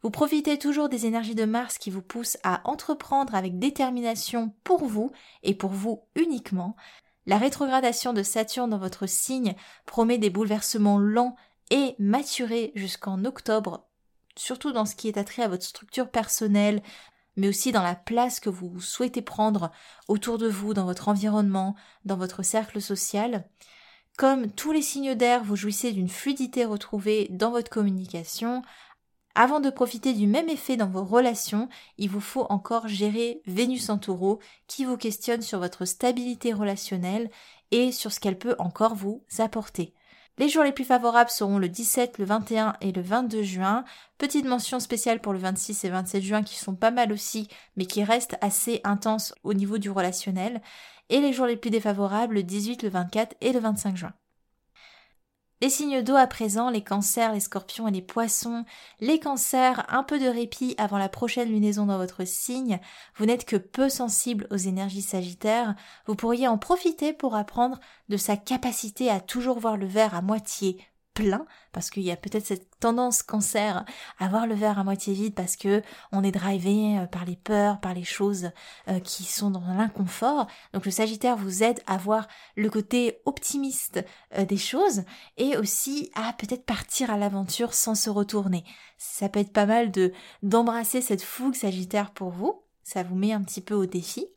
Vous 0.08 0.12
profitez 0.12 0.58
toujours 0.58 0.88
des 0.88 1.06
énergies 1.06 1.36
de 1.36 1.44
Mars 1.44 1.78
qui 1.78 1.90
vous 1.90 2.02
poussent 2.02 2.38
à 2.42 2.62
entreprendre 2.64 3.36
avec 3.36 3.60
détermination 3.60 4.54
pour 4.64 4.86
vous 4.86 5.12
et 5.44 5.54
pour 5.54 5.72
vous 5.72 6.04
uniquement. 6.16 6.78
La 7.26 7.38
rétrogradation 7.38 8.14
de 8.14 8.24
Saturne 8.24 8.70
dans 8.70 8.78
votre 8.78 9.06
signe 9.06 9.54
promet 9.86 10.18
des 10.18 10.30
bouleversements 10.30 10.98
lents 10.98 11.36
et 11.72 11.94
maturés 12.00 12.72
jusqu'en 12.74 13.26
octobre, 13.26 13.86
surtout 14.38 14.72
dans 14.72 14.86
ce 14.86 14.96
qui 14.96 15.10
est 15.10 15.18
attrait 15.18 15.44
à 15.44 15.50
votre 15.50 15.66
structure 15.66 16.10
personnelle, 16.10 16.82
mais 17.36 17.50
aussi 17.50 17.74
dans 17.74 17.84
la 17.84 17.96
place 17.96 18.40
que 18.40 18.50
vous 18.50 18.80
souhaitez 18.80 19.22
prendre 19.22 19.74
autour 20.08 20.38
de 20.38 20.48
vous, 20.48 20.74
dans 20.74 20.86
votre 20.86 21.10
environnement, 21.10 21.76
dans 22.06 22.16
votre 22.16 22.44
cercle 22.44 22.82
social. 22.82 23.44
Comme 24.18 24.50
tous 24.52 24.72
les 24.72 24.82
signes 24.82 25.14
d'air, 25.16 25.44
vous 25.44 25.56
jouissez 25.56 25.92
d'une 25.92 26.10
fluidité 26.10 26.66
retrouvée 26.66 27.28
dans 27.30 27.52
votre 27.52 27.70
communication. 27.70 28.64
Avant 29.40 29.60
de 29.60 29.70
profiter 29.70 30.14
du 30.14 30.26
même 30.26 30.50
effet 30.50 30.78
dans 30.78 30.90
vos 30.90 31.04
relations, 31.04 31.70
il 32.00 32.10
vous 32.10 32.20
faut 32.20 32.48
encore 32.50 32.88
gérer 32.88 33.44
Vénus 33.46 33.92
en 33.92 34.00
taureau 34.00 34.40
qui 34.66 34.84
vous 34.84 34.98
questionne 34.98 35.44
sur 35.44 35.60
votre 35.60 35.86
stabilité 35.86 36.54
relationnelle 36.54 37.30
et 37.70 37.92
sur 37.92 38.12
ce 38.12 38.20
qu'elle 38.20 38.40
peut 38.40 38.56
encore 38.58 38.96
vous 38.96 39.22
apporter. 39.38 39.94
Les 40.40 40.50
jours 40.50 40.64
les 40.64 40.72
plus 40.72 40.86
favorables 40.86 41.30
seront 41.30 41.60
le 41.60 41.70
17, 41.70 42.18
le 42.18 42.26
21 42.26 42.78
et 42.82 42.92
le 42.92 43.04
22 43.04 43.44
juin. 43.44 43.84
Petite 44.18 44.46
mention 44.46 44.80
spéciale 44.80 45.22
pour 45.22 45.34
le 45.34 45.40
26 45.40 45.84
et 45.86 45.90
27 45.90 46.24
juin 46.24 46.42
qui 46.42 46.56
sont 46.56 46.74
pas 46.74 46.90
mal 46.90 47.14
aussi, 47.14 47.48
mais 47.76 47.86
qui 47.86 48.04
restent 48.04 48.40
assez 48.42 48.82
intenses 48.84 49.36
au 49.44 49.54
niveau 49.54 49.78
du 49.78 49.92
relationnel. 49.92 50.64
Et 51.10 51.22
les 51.22 51.32
jours 51.32 51.46
les 51.46 51.58
plus 51.58 51.70
défavorables, 51.70 52.34
le 52.34 52.42
18, 52.42 52.82
le 52.82 52.90
24 52.90 53.36
et 53.42 53.54
le 53.54 53.60
25 53.60 53.98
juin. 53.98 54.14
Les 55.60 55.72
signes 55.72 56.04
d'eau 56.04 56.16
à 56.16 56.28
présent, 56.28 56.70
les 56.70 56.84
cancers, 56.84 57.34
les 57.34 57.40
scorpions 57.40 57.88
et 57.88 57.92
les 57.92 58.04
poissons. 58.04 58.64
Les 59.00 59.20
cancers, 59.20 59.86
un 59.92 60.04
peu 60.04 60.20
de 60.20 60.28
répit 60.28 60.76
avant 60.78 61.00
la 61.00 61.10
prochaine 61.10 61.50
lunaison 61.50 61.88
dans 61.88 61.98
votre 61.98 62.26
signe. 62.26 62.80
Vous 63.16 63.26
n'êtes 63.26 63.46
que 63.46 63.56
peu 63.56 63.90
sensible 63.90 64.48
aux 64.52 64.58
énergies 64.58 65.02
sagittaires. 65.02 65.74
Vous 66.06 66.14
pourriez 66.14 66.48
en 66.48 66.60
profiter 66.60 67.12
pour 67.12 67.36
apprendre 67.36 67.80
de 68.08 68.18
sa 68.18 68.38
capacité 68.38 69.10
à 69.10 69.20
toujours 69.20 69.60
voir 69.60 69.78
le 69.78 69.88
verre 69.88 70.14
à 70.14 70.22
moitié 70.22 70.78
plein, 71.18 71.48
parce 71.72 71.90
qu'il 71.90 72.04
y 72.04 72.12
a 72.12 72.16
peut-être 72.16 72.46
cette 72.46 72.80
tendance 72.80 73.24
cancer 73.24 73.84
à 74.20 74.28
voir 74.28 74.46
le 74.46 74.54
verre 74.54 74.78
à 74.78 74.84
moitié 74.84 75.16
vide 75.16 75.34
parce 75.34 75.56
que 75.56 75.82
on 76.12 76.24
est 76.24 76.32
drivé 76.32 77.00
euh, 77.00 77.08
par 77.08 77.26
les 77.26 77.36
peurs, 77.36 77.80
par 77.80 77.96
les 77.96 78.04
choses 78.04 78.52
euh, 78.88 79.00
qui 79.00 79.24
sont 79.24 79.50
dans 79.50 79.66
l'inconfort. 79.66 80.46
Donc 80.74 80.86
le 80.86 80.92
Sagittaire 80.92 81.36
vous 81.36 81.64
aide 81.64 81.82
à 81.88 81.98
voir 81.98 82.28
le 82.56 82.70
côté 82.70 83.20
optimiste 83.26 84.06
euh, 84.38 84.46
des 84.46 84.58
choses 84.58 85.06
et 85.38 85.58
aussi 85.58 86.12
à 86.14 86.34
peut-être 86.34 86.66
partir 86.66 87.10
à 87.10 87.18
l'aventure 87.18 87.74
sans 87.74 87.96
se 87.96 88.12
retourner. 88.12 88.64
Ça 89.00 89.28
peut 89.28 89.40
être 89.40 89.54
pas 89.54 89.66
mal 89.66 89.90
de 89.90 90.14
d'embrasser 90.44 91.02
cette 91.02 91.24
fougue 91.24 91.56
Sagittaire 91.56 92.12
pour 92.12 92.30
vous. 92.30 92.62
Ça 92.84 93.02
vous 93.02 93.16
met 93.16 93.34
un 93.34 93.42
petit 93.42 93.62
peu 93.62 93.74
au 93.74 93.88
défi. 93.88 94.28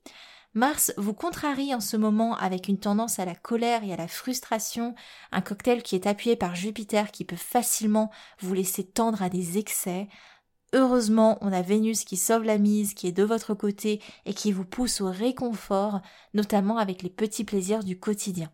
Mars 0.55 0.93
vous 0.97 1.15
contrarie 1.15 1.73
en 1.77 1.81
ce 1.81 1.97
moment 1.97 2.37
avec 2.37 2.67
une 2.67 2.81
tendance 2.81 3.21
à 3.21 3.25
la 3.25 3.37
colère 3.37 3.85
et 3.85 3.93
à 3.93 3.97
la 3.97 4.09
frustration, 4.09 4.97
un 5.31 5.43
cocktail 5.43 5.81
qui 5.85 5.95
est 5.95 6.09
appuyé 6.09 6.35
par 6.35 6.57
Jupiter 6.57 7.13
qui 7.13 7.25
peut 7.25 7.37
facilement 7.37 8.11
vous 8.41 8.53
laisser 8.53 8.83
tendre 8.83 9.23
à 9.23 9.29
des 9.29 9.59
excès. 9.59 10.09
Heureusement, 10.73 11.39
on 11.41 11.53
a 11.53 11.63
Vénus 11.63 12.05
qui 12.05 12.17
sauve 12.17 12.43
la 12.43 12.59
mise, 12.59 12.95
qui 12.95 13.07
est 13.07 13.13
de 13.13 13.23
votre 13.23 13.55
côté 13.55 14.03
et 14.27 14.35
qui 14.35 14.51
vous 14.51 14.65
pousse 14.65 15.01
au 15.01 15.09
réconfort, 15.09 16.01
notamment 16.35 16.79
avec 16.79 17.03
les 17.03 17.11
petits 17.11 17.45
plaisirs 17.45 17.85
du 17.85 18.01
quotidien. 18.01 18.51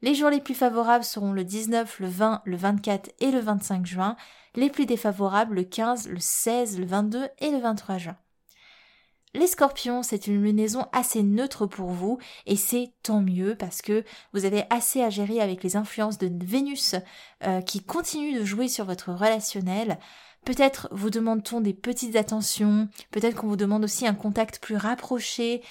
Les 0.00 0.14
jours 0.14 0.30
les 0.30 0.40
plus 0.40 0.54
favorables 0.54 1.04
seront 1.04 1.32
le 1.32 1.42
19, 1.42 1.98
le 1.98 2.08
20, 2.08 2.42
le 2.44 2.56
24 2.56 3.10
et 3.18 3.32
le 3.32 3.40
25 3.40 3.84
juin, 3.84 4.16
les 4.54 4.70
plus 4.70 4.86
défavorables 4.86 5.56
le 5.56 5.64
15, 5.64 6.08
le 6.08 6.20
16, 6.20 6.78
le 6.78 6.86
22 6.86 7.28
et 7.40 7.50
le 7.50 7.58
23 7.58 7.98
juin. 7.98 8.16
Les 9.34 9.46
scorpions, 9.46 10.02
c'est 10.02 10.26
une 10.26 10.42
lunaison 10.42 10.86
assez 10.92 11.22
neutre 11.22 11.66
pour 11.66 11.90
vous 11.90 12.18
et 12.44 12.56
c'est 12.56 12.92
tant 13.02 13.22
mieux 13.22 13.56
parce 13.56 13.80
que 13.80 14.04
vous 14.34 14.44
avez 14.44 14.64
assez 14.68 15.00
à 15.02 15.08
gérer 15.08 15.40
avec 15.40 15.62
les 15.62 15.76
influences 15.76 16.18
de 16.18 16.30
Vénus 16.44 16.96
euh, 17.42 17.62
qui 17.62 17.82
continuent 17.82 18.38
de 18.38 18.44
jouer 18.44 18.68
sur 18.68 18.84
votre 18.84 19.10
relationnel. 19.10 19.98
Peut-être 20.44 20.88
vous 20.92 21.08
demande-t-on 21.08 21.62
des 21.62 21.72
petites 21.72 22.16
attentions, 22.16 22.88
peut-être 23.10 23.36
qu'on 23.36 23.46
vous 23.46 23.56
demande 23.56 23.84
aussi 23.84 24.06
un 24.06 24.14
contact 24.14 24.58
plus 24.58 24.76
rapproché, 24.76 25.62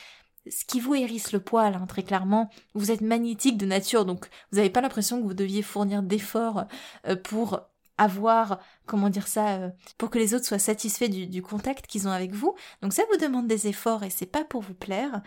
ce 0.50 0.66
qui 0.66 0.80
vous 0.80 0.96
hérisse 0.96 1.32
le 1.32 1.40
poil, 1.40 1.76
hein, 1.76 1.86
très 1.88 2.02
clairement. 2.02 2.50
Vous 2.74 2.90
êtes 2.90 3.02
magnétique 3.02 3.58
de 3.58 3.68
nature, 3.68 4.06
donc 4.06 4.28
vous 4.52 4.58
n'avez 4.58 4.72
pas 4.72 4.82
l'impression 4.82 5.22
que 5.22 5.28
vous 5.28 5.36
deviez 5.36 5.62
fournir 5.62 6.02
d'efforts 6.02 6.66
euh, 7.06 7.16
pour 7.16 7.62
avoir, 8.02 8.60
comment 8.88 9.10
dire 9.10 9.28
ça, 9.28 9.50
euh, 9.50 9.70
pour 9.98 10.10
que 10.10 10.18
les 10.18 10.34
autres 10.34 10.46
soient 10.46 10.60
satisfaits 10.60 11.08
du, 11.08 11.42
contact 11.42 11.86
qu'ils 11.86 12.08
ont 12.08 12.12
avec 12.12 12.34
vous. 12.34 12.56
Donc 12.82 12.94
ça 12.94 13.04
vous 13.12 13.18
demande 13.18 13.48
des 13.48 13.68
efforts 13.68 14.04
et 14.04 14.10
c'est 14.10 14.26
pas 14.26 14.44
pour 14.44 14.62
vous 14.62 14.74
plaire. 14.74 15.22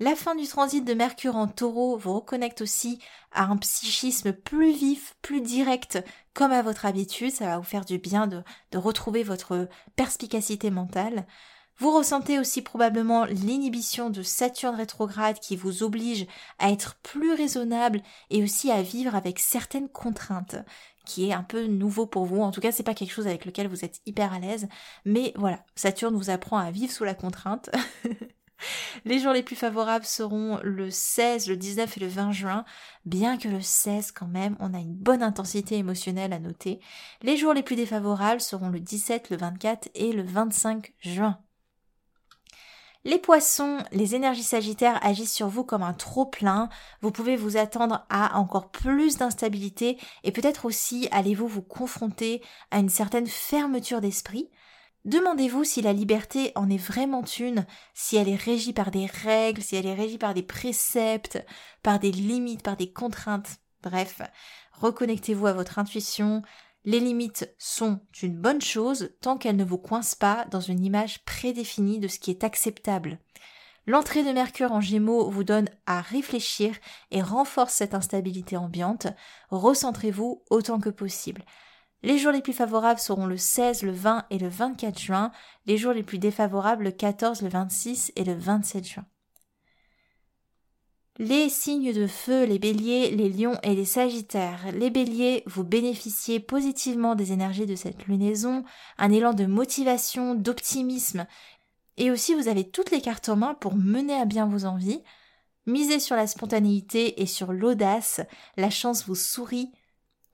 La 0.00 0.16
fin 0.16 0.34
du 0.34 0.46
transit 0.46 0.84
de 0.84 0.94
Mercure 0.94 1.36
en 1.36 1.46
taureau 1.46 1.96
vous 1.96 2.14
reconnecte 2.14 2.62
aussi 2.62 2.98
à 3.32 3.44
un 3.44 3.56
psychisme 3.58 4.32
plus 4.32 4.72
vif, 4.72 5.16
plus 5.22 5.40
direct, 5.40 6.02
comme 6.32 6.50
à 6.50 6.62
votre 6.62 6.86
habitude. 6.86 7.30
Ça 7.30 7.46
va 7.46 7.58
vous 7.58 7.64
faire 7.64 7.84
du 7.84 7.98
bien 7.98 8.26
de, 8.26 8.42
de 8.72 8.78
retrouver 8.78 9.22
votre 9.22 9.68
perspicacité 9.94 10.70
mentale. 10.70 11.26
Vous 11.78 11.94
ressentez 11.94 12.38
aussi 12.38 12.62
probablement 12.62 13.24
l'inhibition 13.24 14.08
de 14.08 14.22
Saturne 14.22 14.76
rétrograde 14.76 15.40
qui 15.40 15.56
vous 15.56 15.82
oblige 15.82 16.26
à 16.58 16.70
être 16.70 16.94
plus 17.02 17.32
raisonnable 17.34 18.00
et 18.30 18.42
aussi 18.44 18.70
à 18.70 18.80
vivre 18.80 19.14
avec 19.14 19.40
certaines 19.40 19.88
contraintes 19.88 20.56
qui 21.04 21.28
est 21.28 21.32
un 21.32 21.42
peu 21.42 21.66
nouveau 21.66 22.06
pour 22.06 22.24
vous. 22.24 22.40
En 22.40 22.50
tout 22.50 22.60
cas, 22.60 22.72
c'est 22.72 22.82
pas 22.82 22.94
quelque 22.94 23.12
chose 23.12 23.26
avec 23.26 23.44
lequel 23.44 23.68
vous 23.68 23.84
êtes 23.84 24.00
hyper 24.06 24.32
à 24.32 24.38
l'aise. 24.38 24.68
Mais 25.04 25.32
voilà, 25.36 25.64
Saturne 25.74 26.16
vous 26.16 26.30
apprend 26.30 26.58
à 26.58 26.70
vivre 26.70 26.92
sous 26.92 27.04
la 27.04 27.14
contrainte. 27.14 27.70
les 29.04 29.18
jours 29.18 29.32
les 29.32 29.42
plus 29.42 29.56
favorables 29.56 30.04
seront 30.04 30.58
le 30.62 30.90
16, 30.90 31.48
le 31.48 31.56
19 31.56 31.96
et 31.96 32.00
le 32.00 32.08
20 32.08 32.32
juin, 32.32 32.64
bien 33.04 33.36
que 33.36 33.48
le 33.48 33.60
16 33.60 34.12
quand 34.12 34.26
même, 34.26 34.56
on 34.60 34.74
a 34.74 34.78
une 34.78 34.94
bonne 34.94 35.22
intensité 35.22 35.76
émotionnelle 35.76 36.32
à 36.32 36.38
noter. 36.38 36.80
Les 37.22 37.36
jours 37.36 37.54
les 37.54 37.62
plus 37.62 37.76
défavorables 37.76 38.40
seront 38.40 38.68
le 38.68 38.80
17, 38.80 39.30
le 39.30 39.36
24 39.36 39.90
et 39.94 40.12
le 40.12 40.22
25 40.22 40.92
juin. 41.00 41.38
Les 43.06 43.18
poissons, 43.18 43.84
les 43.92 44.14
énergies 44.14 44.42
sagittaires 44.42 44.98
agissent 45.04 45.34
sur 45.34 45.48
vous 45.48 45.62
comme 45.62 45.82
un 45.82 45.92
trop-plein. 45.92 46.70
Vous 47.02 47.10
pouvez 47.10 47.36
vous 47.36 47.58
attendre 47.58 48.06
à 48.08 48.38
encore 48.38 48.70
plus 48.70 49.18
d'instabilité 49.18 49.98
et 50.22 50.32
peut-être 50.32 50.64
aussi 50.64 51.06
allez-vous 51.10 51.46
vous 51.46 51.60
confronter 51.60 52.42
à 52.70 52.78
une 52.78 52.88
certaine 52.88 53.26
fermeture 53.26 54.00
d'esprit. 54.00 54.50
Demandez-vous 55.04 55.64
si 55.64 55.82
la 55.82 55.92
liberté 55.92 56.52
en 56.54 56.70
est 56.70 56.78
vraiment 56.78 57.24
une, 57.38 57.66
si 57.92 58.16
elle 58.16 58.30
est 58.30 58.42
régie 58.42 58.72
par 58.72 58.90
des 58.90 59.04
règles, 59.04 59.60
si 59.60 59.76
elle 59.76 59.84
est 59.84 59.92
régie 59.92 60.16
par 60.16 60.32
des 60.32 60.42
préceptes, 60.42 61.44
par 61.82 61.98
des 61.98 62.10
limites, 62.10 62.62
par 62.62 62.78
des 62.78 62.90
contraintes. 62.90 63.58
Bref, 63.82 64.22
reconnectez-vous 64.72 65.46
à 65.46 65.52
votre 65.52 65.78
intuition, 65.78 66.40
les 66.84 67.00
limites 67.00 67.54
sont 67.58 68.00
une 68.22 68.38
bonne 68.38 68.60
chose 68.60 69.10
tant 69.20 69.38
qu'elles 69.38 69.56
ne 69.56 69.64
vous 69.64 69.78
coincent 69.78 70.16
pas 70.18 70.44
dans 70.50 70.60
une 70.60 70.84
image 70.84 71.24
prédéfinie 71.24 71.98
de 71.98 72.08
ce 72.08 72.18
qui 72.18 72.30
est 72.30 72.44
acceptable. 72.44 73.18
L'entrée 73.86 74.22
de 74.22 74.30
Mercure 74.30 74.72
en 74.72 74.80
Gémeaux 74.80 75.28
vous 75.30 75.44
donne 75.44 75.68
à 75.86 76.00
réfléchir 76.00 76.74
et 77.10 77.22
renforce 77.22 77.74
cette 77.74 77.94
instabilité 77.94 78.56
ambiante. 78.56 79.08
Recentrez-vous 79.50 80.42
autant 80.50 80.78
que 80.78 80.88
possible. 80.88 81.44
Les 82.02 82.18
jours 82.18 82.32
les 82.32 82.42
plus 82.42 82.52
favorables 82.52 83.00
seront 83.00 83.26
le 83.26 83.36
16, 83.38 83.82
le 83.82 83.92
20 83.92 84.26
et 84.30 84.38
le 84.38 84.48
24 84.48 84.98
juin, 84.98 85.32
les 85.66 85.78
jours 85.78 85.92
les 85.92 86.02
plus 86.02 86.18
défavorables 86.18 86.84
le 86.84 86.92
14, 86.92 87.40
le 87.42 87.48
26 87.48 88.12
et 88.16 88.24
le 88.24 88.34
27 88.34 88.86
juin. 88.86 89.06
Les 91.20 91.48
signes 91.48 91.92
de 91.92 92.08
feu, 92.08 92.44
les 92.44 92.58
béliers, 92.58 93.10
les 93.10 93.28
lions 93.28 93.56
et 93.62 93.76
les 93.76 93.84
sagittaires. 93.84 94.72
Les 94.72 94.90
béliers, 94.90 95.44
vous 95.46 95.62
bénéficiez 95.62 96.40
positivement 96.40 97.14
des 97.14 97.30
énergies 97.30 97.66
de 97.66 97.76
cette 97.76 98.06
lunaison, 98.06 98.64
un 98.98 99.12
élan 99.12 99.32
de 99.32 99.46
motivation, 99.46 100.34
d'optimisme, 100.34 101.26
et 101.98 102.10
aussi 102.10 102.34
vous 102.34 102.48
avez 102.48 102.68
toutes 102.68 102.90
les 102.90 103.00
cartes 103.00 103.28
en 103.28 103.36
main 103.36 103.54
pour 103.54 103.76
mener 103.76 104.14
à 104.14 104.24
bien 104.24 104.46
vos 104.46 104.64
envies. 104.64 105.02
Misez 105.66 106.00
sur 106.00 106.16
la 106.16 106.26
spontanéité 106.26 107.22
et 107.22 107.26
sur 107.26 107.52
l'audace, 107.52 108.20
la 108.56 108.70
chance 108.70 109.06
vous 109.06 109.14
sourit, 109.14 109.70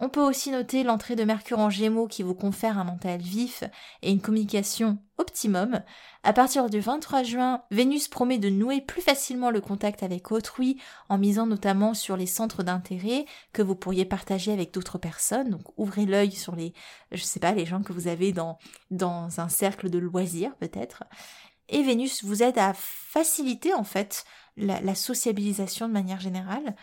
on 0.01 0.09
peut 0.09 0.23
aussi 0.23 0.51
noter 0.51 0.83
l'entrée 0.83 1.15
de 1.15 1.25
Mercure 1.25 1.59
en 1.59 1.69
Gémeaux 1.69 2.09
qui 2.09 2.23
vous 2.23 2.35
confère 2.35 2.79
un 2.79 2.85
mental 2.85 3.21
vif 3.21 3.65
et 4.01 4.11
une 4.11 4.23
communication 4.23 4.99
optimum. 5.19 5.83
À 6.23 6.33
partir 6.33 6.71
du 6.71 6.81
23 6.81 7.23
juin, 7.23 7.63
Vénus 7.71 8.09
promet 8.09 8.39
de 8.39 8.49
nouer 8.49 8.81
plus 8.81 9.03
facilement 9.03 9.51
le 9.51 9.61
contact 9.61 10.03
avec 10.03 10.33
autrui 10.33 10.81
en 11.11 11.19
misant 11.19 11.47
notamment 11.47 11.93
sur 11.93 12.17
les 12.17 12.27
centres 12.27 12.63
d'intérêt 12.63 13.27
que 13.53 13.61
vous 13.61 13.75
pourriez 13.75 14.07
partager 14.07 14.53
avec 14.53 14.73
d'autres 14.73 14.97
personnes. 14.97 15.51
Donc 15.51 15.63
ouvrez 15.77 16.07
l'œil 16.07 16.33
sur 16.33 16.57
les, 16.57 16.73
je 17.13 17.23
sais 17.23 17.41
pas, 17.41 17.53
les 17.53 17.67
gens 17.67 17.83
que 17.83 17.93
vous 17.93 18.09
avez 18.09 18.33
dans, 18.33 18.59
dans 18.91 19.39
un 19.39 19.51
cercle 19.51 19.91
de 19.91 19.99
loisirs 19.99 20.57
peut-être. 20.57 21.05
Et 21.69 21.83
Vénus 21.83 22.25
vous 22.25 22.43
aide 22.43 22.59
à 22.59 22.73
faciliter 22.75 23.75
en 23.75 23.85
fait 23.85 24.25
la 24.57 24.95
sociabilisation 24.95 25.89
de 25.89 25.93
manière 25.93 26.21
générale 26.21 26.75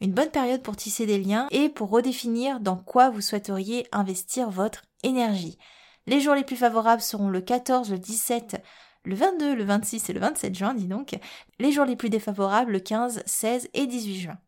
une 0.00 0.12
bonne 0.12 0.30
période 0.30 0.62
pour 0.62 0.76
tisser 0.76 1.06
des 1.06 1.18
liens 1.18 1.48
et 1.50 1.68
pour 1.68 1.90
redéfinir 1.90 2.60
dans 2.60 2.76
quoi 2.76 3.10
vous 3.10 3.20
souhaiteriez 3.20 3.86
investir 3.92 4.50
votre 4.50 4.82
énergie. 5.02 5.58
Les 6.06 6.20
jours 6.20 6.34
les 6.34 6.44
plus 6.44 6.56
favorables 6.56 7.02
seront 7.02 7.28
le 7.28 7.40
14, 7.40 7.90
le 7.90 7.98
17, 7.98 8.62
le 9.04 9.14
22, 9.14 9.54
le 9.54 9.64
26 9.64 10.08
et 10.08 10.12
le 10.12 10.20
27 10.20 10.54
juin, 10.54 10.74
dis 10.74 10.86
donc. 10.86 11.18
Les 11.58 11.72
jours 11.72 11.84
les 11.84 11.96
plus 11.96 12.10
défavorables, 12.10 12.72
le 12.72 12.80
15, 12.80 13.22
16 13.26 13.68
et 13.74 13.86
18 13.86 14.20
juin. 14.20 14.38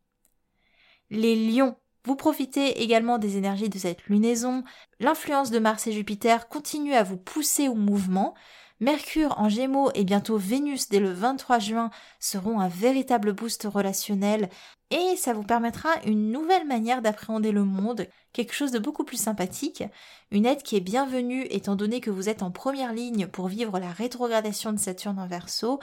Les 1.09 1.35
lions 1.35 1.75
Vous 2.05 2.15
profitez 2.15 2.81
également 2.81 3.17
des 3.17 3.37
énergies 3.37 3.69
de 3.69 3.77
cette 3.77 4.05
lunaison. 4.05 4.63
L'influence 4.99 5.51
de 5.51 5.59
Mars 5.59 5.87
et 5.87 5.91
Jupiter 5.91 6.47
continue 6.47 6.93
à 6.93 7.03
vous 7.03 7.17
pousser 7.17 7.67
au 7.67 7.75
mouvement. 7.75 8.33
Mercure 8.79 9.33
en 9.39 9.49
Gémeaux 9.49 9.89
et 9.95 10.03
bientôt 10.03 10.37
Vénus 10.37 10.87
dès 10.89 10.99
le 10.99 11.11
23 11.11 11.57
juin 11.57 11.89
seront 12.19 12.59
un 12.59 12.67
véritable 12.67 13.33
boost 13.33 13.63
relationnel 13.63 14.49
et 14.91 15.15
ça 15.15 15.33
vous 15.33 15.41
permettra 15.41 15.89
une 16.05 16.31
nouvelle 16.31 16.67
manière 16.67 17.01
d'appréhender 17.01 17.51
le 17.51 17.63
monde, 17.63 18.07
quelque 18.33 18.53
chose 18.53 18.69
de 18.69 18.77
beaucoup 18.77 19.03
plus 19.03 19.17
sympathique, 19.17 19.83
une 20.29 20.45
aide 20.45 20.61
qui 20.61 20.75
est 20.75 20.81
bienvenue 20.81 21.47
étant 21.49 21.75
donné 21.75 22.01
que 22.01 22.11
vous 22.11 22.29
êtes 22.29 22.43
en 22.43 22.51
première 22.51 22.93
ligne 22.93 23.25
pour 23.25 23.47
vivre 23.47 23.79
la 23.79 23.91
rétrogradation 23.91 24.71
de 24.73 24.79
Saturne 24.79 25.17
en 25.17 25.25
Verseau. 25.25 25.79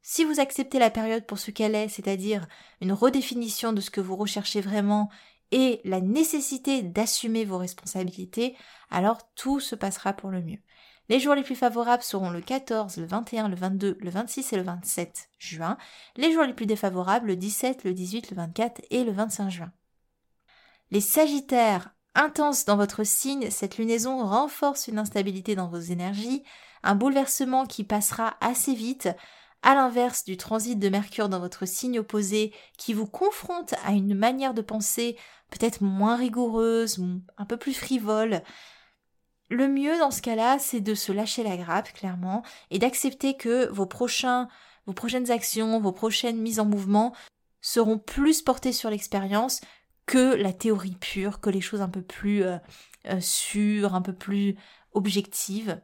Si 0.00 0.24
vous 0.24 0.40
acceptez 0.40 0.78
la 0.78 0.90
période 0.90 1.26
pour 1.26 1.38
ce 1.38 1.50
qu'elle 1.50 1.74
est, 1.74 1.88
c'est-à-dire 1.88 2.46
une 2.80 2.94
redéfinition 2.94 3.74
de 3.74 3.82
ce 3.82 3.90
que 3.90 4.00
vous 4.00 4.16
recherchez 4.16 4.62
vraiment 4.62 5.10
et 5.50 5.82
la 5.84 6.00
nécessité 6.00 6.80
d'assumer 6.80 7.44
vos 7.44 7.58
responsabilités, 7.58 8.56
alors 8.88 9.18
tout 9.34 9.60
se 9.60 9.74
passera 9.74 10.14
pour 10.14 10.30
le 10.30 10.40
mieux. 10.40 10.60
Les 11.10 11.18
jours 11.18 11.34
les 11.34 11.42
plus 11.42 11.56
favorables 11.56 12.04
seront 12.04 12.30
le 12.30 12.40
14, 12.40 12.98
le 12.98 13.04
21, 13.04 13.48
le 13.48 13.56
22, 13.56 13.98
le 14.00 14.10
26 14.10 14.52
et 14.52 14.56
le 14.56 14.62
27 14.62 15.28
juin. 15.40 15.76
Les 16.14 16.32
jours 16.32 16.44
les 16.44 16.54
plus 16.54 16.66
défavorables 16.66 17.26
le 17.26 17.36
17, 17.36 17.82
le 17.82 17.94
18, 17.94 18.30
le 18.30 18.36
24 18.36 18.80
et 18.90 19.02
le 19.02 19.10
25 19.10 19.50
juin. 19.50 19.72
Les 20.92 21.00
Sagittaires, 21.00 21.92
intenses 22.14 22.64
dans 22.64 22.76
votre 22.76 23.02
signe, 23.02 23.50
cette 23.50 23.76
lunaison 23.76 24.24
renforce 24.24 24.86
une 24.86 25.00
instabilité 25.00 25.56
dans 25.56 25.66
vos 25.66 25.80
énergies, 25.80 26.44
un 26.84 26.94
bouleversement 26.94 27.66
qui 27.66 27.82
passera 27.82 28.36
assez 28.40 28.74
vite, 28.74 29.08
à 29.62 29.74
l'inverse 29.74 30.22
du 30.22 30.36
transit 30.36 30.78
de 30.78 30.88
Mercure 30.88 31.28
dans 31.28 31.40
votre 31.40 31.66
signe 31.66 31.98
opposé 31.98 32.54
qui 32.78 32.94
vous 32.94 33.06
confronte 33.06 33.74
à 33.84 33.94
une 33.94 34.14
manière 34.14 34.54
de 34.54 34.62
penser 34.62 35.18
peut-être 35.50 35.82
moins 35.82 36.14
rigoureuse, 36.14 37.04
un 37.36 37.46
peu 37.46 37.56
plus 37.56 37.74
frivole, 37.74 38.42
le 39.50 39.68
mieux 39.68 39.98
dans 39.98 40.12
ce 40.12 40.22
cas-là, 40.22 40.58
c'est 40.58 40.80
de 40.80 40.94
se 40.94 41.12
lâcher 41.12 41.42
la 41.42 41.56
grappe, 41.56 41.92
clairement, 41.92 42.42
et 42.70 42.78
d'accepter 42.78 43.36
que 43.36 43.68
vos 43.70 43.86
prochains, 43.86 44.48
vos 44.86 44.92
prochaines 44.92 45.30
actions, 45.30 45.80
vos 45.80 45.92
prochaines 45.92 46.40
mises 46.40 46.60
en 46.60 46.64
mouvement 46.64 47.14
seront 47.60 47.98
plus 47.98 48.42
portées 48.42 48.72
sur 48.72 48.90
l'expérience 48.90 49.60
que 50.06 50.34
la 50.34 50.52
théorie 50.52 50.96
pure, 51.00 51.40
que 51.40 51.50
les 51.50 51.60
choses 51.60 51.82
un 51.82 51.88
peu 51.88 52.02
plus 52.02 52.44
euh, 52.44 52.56
euh, 53.06 53.20
sûres, 53.20 53.94
un 53.94 54.02
peu 54.02 54.12
plus 54.12 54.56
objectives. 54.92 55.80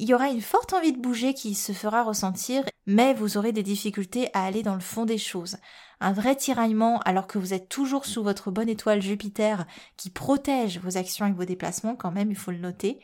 Il 0.00 0.08
y 0.08 0.14
aura 0.14 0.30
une 0.30 0.40
forte 0.40 0.72
envie 0.72 0.94
de 0.94 0.98
bouger 0.98 1.34
qui 1.34 1.54
se 1.54 1.72
fera 1.72 2.02
ressentir, 2.02 2.64
mais 2.86 3.12
vous 3.12 3.36
aurez 3.36 3.52
des 3.52 3.62
difficultés 3.62 4.30
à 4.32 4.46
aller 4.46 4.62
dans 4.62 4.72
le 4.72 4.80
fond 4.80 5.04
des 5.04 5.18
choses. 5.18 5.58
Un 6.00 6.14
vrai 6.14 6.36
tiraillement 6.36 7.00
alors 7.00 7.26
que 7.26 7.36
vous 7.36 7.52
êtes 7.52 7.68
toujours 7.68 8.06
sous 8.06 8.22
votre 8.22 8.50
bonne 8.50 8.70
étoile 8.70 9.02
Jupiter 9.02 9.66
qui 9.98 10.08
protège 10.08 10.78
vos 10.78 10.96
actions 10.96 11.26
et 11.26 11.32
vos 11.32 11.44
déplacements 11.44 11.96
quand 11.96 12.12
même, 12.12 12.30
il 12.30 12.36
faut 12.36 12.50
le 12.50 12.56
noter. 12.56 12.98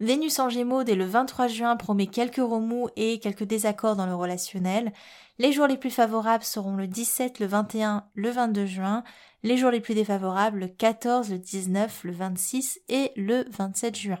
Vénus 0.00 0.40
en 0.40 0.48
Gémeaux 0.48 0.82
dès 0.82 0.96
le 0.96 1.04
23 1.04 1.46
juin 1.46 1.76
promet 1.76 2.08
quelques 2.08 2.38
remous 2.38 2.88
et 2.96 3.20
quelques 3.20 3.44
désaccords 3.44 3.94
dans 3.94 4.06
le 4.06 4.16
relationnel. 4.16 4.92
Les 5.38 5.52
jours 5.52 5.68
les 5.68 5.78
plus 5.78 5.92
favorables 5.92 6.42
seront 6.42 6.74
le 6.74 6.88
17, 6.88 7.38
le 7.38 7.46
21, 7.46 8.04
le 8.14 8.30
22 8.30 8.66
juin. 8.66 9.04
Les 9.44 9.56
jours 9.56 9.70
les 9.70 9.80
plus 9.80 9.94
défavorables 9.94 10.58
le 10.58 10.66
14, 10.66 11.30
le 11.30 11.38
19, 11.38 12.02
le 12.02 12.12
26 12.12 12.80
et 12.88 13.12
le 13.14 13.44
27 13.52 13.96
juin. 13.96 14.18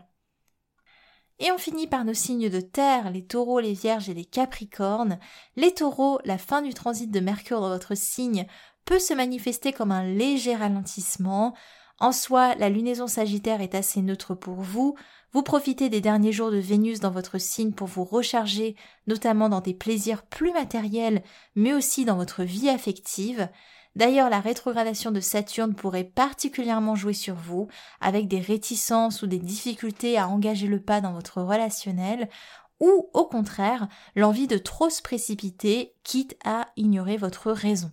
Et 1.38 1.52
on 1.52 1.58
finit 1.58 1.86
par 1.86 2.04
nos 2.04 2.14
signes 2.14 2.48
de 2.48 2.60
terre, 2.60 3.10
les 3.10 3.24
taureaux, 3.24 3.60
les 3.60 3.74
vierges 3.74 4.08
et 4.08 4.14
les 4.14 4.24
capricornes. 4.24 5.18
Les 5.56 5.74
taureaux, 5.74 6.18
la 6.24 6.38
fin 6.38 6.62
du 6.62 6.72
transit 6.72 7.10
de 7.10 7.20
Mercure 7.20 7.60
dans 7.60 7.68
votre 7.68 7.94
signe 7.94 8.46
peut 8.86 8.98
se 8.98 9.12
manifester 9.12 9.72
comme 9.72 9.92
un 9.92 10.04
léger 10.04 10.54
ralentissement. 10.54 11.54
En 11.98 12.12
soi, 12.12 12.54
la 12.54 12.70
lunaison 12.70 13.06
sagittaire 13.06 13.60
est 13.60 13.74
assez 13.74 14.00
neutre 14.00 14.34
pour 14.34 14.60
vous. 14.62 14.96
Vous 15.32 15.42
profitez 15.42 15.90
des 15.90 16.00
derniers 16.00 16.32
jours 16.32 16.50
de 16.50 16.56
Vénus 16.56 17.00
dans 17.00 17.10
votre 17.10 17.38
signe 17.38 17.72
pour 17.72 17.88
vous 17.88 18.04
recharger, 18.04 18.76
notamment 19.06 19.50
dans 19.50 19.60
des 19.60 19.74
plaisirs 19.74 20.22
plus 20.22 20.52
matériels, 20.52 21.22
mais 21.54 21.74
aussi 21.74 22.04
dans 22.06 22.16
votre 22.16 22.44
vie 22.44 22.70
affective. 22.70 23.48
D'ailleurs, 23.96 24.28
la 24.28 24.40
rétrogradation 24.40 25.10
de 25.10 25.20
Saturne 25.20 25.74
pourrait 25.74 26.04
particulièrement 26.04 26.94
jouer 26.94 27.14
sur 27.14 27.34
vous, 27.34 27.66
avec 28.02 28.28
des 28.28 28.40
réticences 28.40 29.22
ou 29.22 29.26
des 29.26 29.38
difficultés 29.38 30.18
à 30.18 30.28
engager 30.28 30.66
le 30.66 30.80
pas 30.80 31.00
dans 31.00 31.14
votre 31.14 31.40
relationnel, 31.40 32.28
ou 32.78 33.08
au 33.14 33.24
contraire, 33.24 33.88
l'envie 34.14 34.46
de 34.46 34.58
trop 34.58 34.90
se 34.90 35.00
précipiter, 35.00 35.94
quitte 36.04 36.36
à 36.44 36.68
ignorer 36.76 37.16
votre 37.16 37.50
raison. 37.50 37.90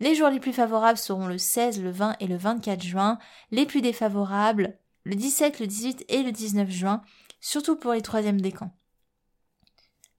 Les 0.00 0.14
jours 0.14 0.28
les 0.28 0.38
plus 0.38 0.52
favorables 0.52 0.98
seront 0.98 1.26
le 1.26 1.38
16, 1.38 1.80
le 1.82 1.90
20 1.90 2.16
et 2.20 2.26
le 2.26 2.36
24 2.36 2.82
juin, 2.82 3.18
les 3.50 3.64
plus 3.64 3.80
défavorables 3.80 4.78
le 5.04 5.14
17, 5.14 5.60
le 5.60 5.66
18 5.66 6.04
et 6.08 6.22
le 6.22 6.30
19 6.30 6.68
juin, 6.68 7.00
surtout 7.40 7.76
pour 7.76 7.94
les 7.94 8.02
troisièmes 8.02 8.42
décans. 8.42 8.77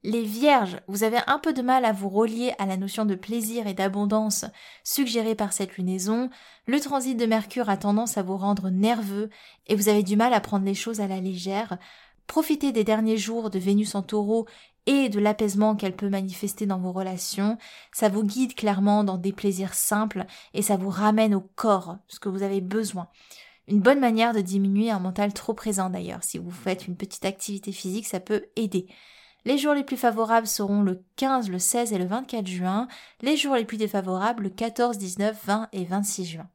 Les 0.03 0.21
vierges, 0.21 0.79
vous 0.87 1.03
avez 1.03 1.17
un 1.27 1.39
peu 1.39 1.51
de 1.51 1.61
mal 1.61 1.83
à 1.83 1.91
vous 1.91 2.07
relier 2.07 2.53
à 2.57 2.65
la 2.65 2.77
notion 2.77 3.03
de 3.03 3.15
plaisir 3.15 3.67
et 3.67 3.73
d'abondance 3.73 4.45
suggérée 4.85 5.35
par 5.35 5.51
cette 5.51 5.75
lunaison, 5.75 6.29
le 6.67 6.79
transit 6.79 7.17
de 7.17 7.25
Mercure 7.25 7.69
a 7.69 7.75
tendance 7.75 8.17
à 8.17 8.23
vous 8.23 8.37
rendre 8.37 8.69
nerveux 8.69 9.29
et 9.67 9.75
vous 9.75 9.89
avez 9.89 10.01
du 10.01 10.15
mal 10.15 10.33
à 10.33 10.39
prendre 10.39 10.63
les 10.63 10.73
choses 10.73 11.01
à 11.01 11.07
la 11.07 11.19
légère. 11.19 11.77
Profitez 12.27 12.71
des 12.71 12.85
derniers 12.85 13.17
jours 13.17 13.49
de 13.49 13.59
Vénus 13.59 13.93
en 13.93 14.01
taureau 14.01 14.47
et 14.85 15.09
de 15.09 15.19
l'apaisement 15.19 15.75
qu'elle 15.75 15.97
peut 15.97 16.07
manifester 16.07 16.65
dans 16.65 16.79
vos 16.79 16.93
relations. 16.93 17.57
Ça 17.91 18.07
vous 18.07 18.23
guide 18.23 18.55
clairement 18.55 19.03
dans 19.03 19.17
des 19.17 19.33
plaisirs 19.33 19.73
simples 19.73 20.25
et 20.53 20.61
ça 20.61 20.77
vous 20.77 20.89
ramène 20.89 21.35
au 21.35 21.41
corps, 21.41 21.97
ce 22.07 22.21
que 22.21 22.29
vous 22.29 22.43
avez 22.43 22.61
besoin. 22.61 23.09
Une 23.67 23.81
bonne 23.81 23.99
manière 23.99 24.33
de 24.33 24.39
diminuer 24.39 24.91
un 24.91 24.99
mental 24.99 25.33
trop 25.33 25.53
présent 25.53 25.89
d'ailleurs. 25.89 26.23
Si 26.23 26.37
vous 26.37 26.51
faites 26.51 26.87
une 26.87 26.95
petite 26.95 27.25
activité 27.25 27.73
physique, 27.73 28.07
ça 28.07 28.21
peut 28.21 28.45
aider. 28.55 28.87
Les 29.45 29.57
jours 29.57 29.73
les 29.73 29.83
plus 29.83 29.97
favorables 29.97 30.47
seront 30.47 30.81
le 30.81 31.03
15, 31.15 31.49
le 31.49 31.59
16 31.59 31.93
et 31.93 31.97
le 31.97 32.05
24 32.05 32.45
juin. 32.45 32.87
Les 33.21 33.37
jours 33.37 33.55
les 33.55 33.65
plus 33.65 33.77
défavorables 33.77 34.43
le 34.43 34.49
14, 34.49 34.97
19, 34.97 35.37
20 35.45 35.69
et 35.71 35.85
26 35.85 36.25
juin. 36.25 36.49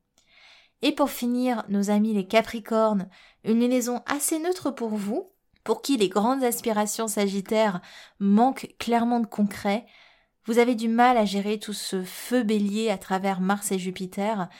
Et 0.82 0.92
pour 0.92 1.10
finir, 1.10 1.64
nos 1.68 1.90
amis 1.90 2.12
les 2.12 2.26
Capricornes, 2.26 3.08
une 3.42 3.66
liaison 3.66 4.02
assez 4.06 4.38
neutre 4.38 4.70
pour 4.70 4.90
vous, 4.90 5.30
pour 5.64 5.80
qui 5.80 5.96
les 5.96 6.10
grandes 6.10 6.44
aspirations 6.44 7.08
sagittaires 7.08 7.80
manquent 8.18 8.74
clairement 8.78 9.20
de 9.20 9.26
concret. 9.26 9.86
Vous 10.44 10.58
avez 10.58 10.74
du 10.74 10.88
mal 10.88 11.16
à 11.16 11.24
gérer 11.24 11.58
tout 11.58 11.72
ce 11.72 12.02
feu 12.02 12.42
bélier 12.42 12.90
à 12.90 12.98
travers 12.98 13.40
Mars 13.40 13.72
et 13.72 13.78
Jupiter. 13.78 14.50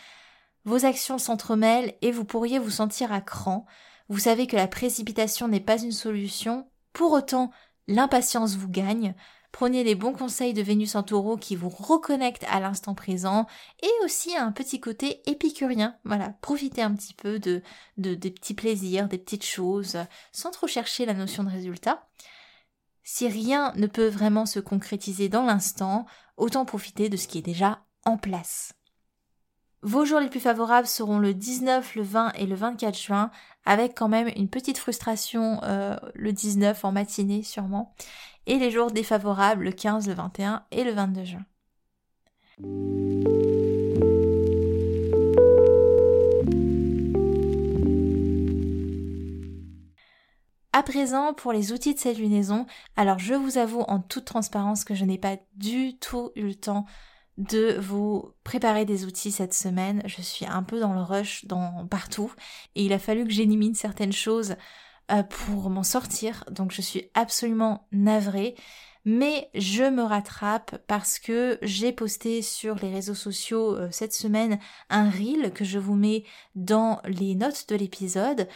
Vos 0.64 0.86
actions 0.86 1.18
s'entremêlent 1.18 1.94
et 2.00 2.10
vous 2.10 2.24
pourriez 2.24 2.58
vous 2.58 2.70
sentir 2.70 3.12
à 3.12 3.20
cran. 3.20 3.66
Vous 4.08 4.18
savez 4.18 4.46
que 4.46 4.56
la 4.56 4.66
précipitation 4.66 5.46
n'est 5.46 5.60
pas 5.60 5.82
une 5.82 5.92
solution. 5.92 6.66
Pour 6.94 7.12
autant, 7.12 7.50
l'impatience 7.86 8.56
vous 8.56 8.68
gagne, 8.68 9.14
prenez 9.52 9.84
les 9.84 9.94
bons 9.94 10.12
conseils 10.12 10.52
de 10.52 10.62
Vénus 10.62 10.94
en 10.94 11.02
taureau 11.02 11.36
qui 11.36 11.56
vous 11.56 11.68
reconnectent 11.68 12.46
à 12.48 12.60
l'instant 12.60 12.94
présent 12.94 13.46
et 13.82 14.04
aussi 14.04 14.36
un 14.36 14.52
petit 14.52 14.80
côté 14.80 15.22
épicurien. 15.30 15.96
Voilà, 16.04 16.30
profitez 16.40 16.82
un 16.82 16.94
petit 16.94 17.14
peu 17.14 17.38
de, 17.38 17.62
de, 17.96 18.14
des 18.14 18.30
petits 18.30 18.54
plaisirs, 18.54 19.08
des 19.08 19.18
petites 19.18 19.44
choses, 19.44 19.96
sans 20.32 20.50
trop 20.50 20.66
chercher 20.66 21.06
la 21.06 21.14
notion 21.14 21.44
de 21.44 21.50
résultat. 21.50 22.08
Si 23.04 23.28
rien 23.28 23.72
ne 23.76 23.86
peut 23.86 24.08
vraiment 24.08 24.46
se 24.46 24.60
concrétiser 24.60 25.28
dans 25.28 25.44
l'instant, 25.44 26.06
autant 26.36 26.64
profiter 26.64 27.08
de 27.08 27.16
ce 27.16 27.28
qui 27.28 27.38
est 27.38 27.42
déjà 27.42 27.84
en 28.04 28.16
place. 28.16 28.72
Vos 29.84 30.06
jours 30.06 30.18
les 30.18 30.30
plus 30.30 30.40
favorables 30.40 30.86
seront 30.86 31.18
le 31.18 31.34
19, 31.34 31.94
le 31.96 32.02
20 32.02 32.32
et 32.38 32.46
le 32.46 32.54
24 32.54 32.98
juin, 32.98 33.30
avec 33.66 33.94
quand 33.94 34.08
même 34.08 34.30
une 34.34 34.48
petite 34.48 34.78
frustration 34.78 35.60
euh, 35.62 35.94
le 36.14 36.32
19 36.32 36.86
en 36.86 36.92
matinée 36.92 37.42
sûrement, 37.42 37.94
et 38.46 38.58
les 38.58 38.70
jours 38.70 38.90
défavorables 38.90 39.64
le 39.64 39.72
15, 39.72 40.08
le 40.08 40.14
21 40.14 40.64
et 40.70 40.84
le 40.84 40.92
22 40.92 41.24
juin. 41.24 41.44
À 50.72 50.82
présent, 50.82 51.34
pour 51.34 51.52
les 51.52 51.72
outils 51.72 51.92
de 51.92 51.98
cette 51.98 52.16
lunaison, 52.16 52.64
alors 52.96 53.18
je 53.18 53.34
vous 53.34 53.58
avoue 53.58 53.82
en 53.82 54.00
toute 54.00 54.24
transparence 54.24 54.84
que 54.84 54.94
je 54.94 55.04
n'ai 55.04 55.18
pas 55.18 55.36
du 55.56 55.98
tout 55.98 56.30
eu 56.36 56.46
le 56.46 56.54
temps 56.54 56.86
de 57.38 57.78
vous 57.78 58.32
préparer 58.44 58.84
des 58.84 59.04
outils 59.04 59.32
cette 59.32 59.54
semaine. 59.54 60.02
Je 60.06 60.22
suis 60.22 60.46
un 60.46 60.62
peu 60.62 60.80
dans 60.80 60.92
le 60.92 61.02
rush 61.02 61.44
dans 61.46 61.86
partout 61.86 62.32
et 62.74 62.84
il 62.84 62.92
a 62.92 62.98
fallu 62.98 63.24
que 63.24 63.32
j'élimine 63.32 63.74
certaines 63.74 64.12
choses 64.12 64.56
euh, 65.10 65.22
pour 65.22 65.70
m'en 65.70 65.82
sortir. 65.82 66.44
Donc 66.50 66.72
je 66.72 66.80
suis 66.80 67.10
absolument 67.14 67.86
navrée. 67.92 68.54
Mais 69.06 69.50
je 69.54 69.84
me 69.84 70.02
rattrape 70.02 70.78
parce 70.86 71.18
que 71.18 71.58
j'ai 71.60 71.92
posté 71.92 72.40
sur 72.40 72.76
les 72.76 72.90
réseaux 72.90 73.14
sociaux 73.14 73.76
euh, 73.76 73.88
cette 73.90 74.14
semaine 74.14 74.58
un 74.88 75.10
reel 75.10 75.52
que 75.52 75.64
je 75.64 75.78
vous 75.78 75.94
mets 75.94 76.24
dans 76.54 77.02
les 77.04 77.34
notes 77.34 77.68
de 77.68 77.76
l'épisode 77.76 78.48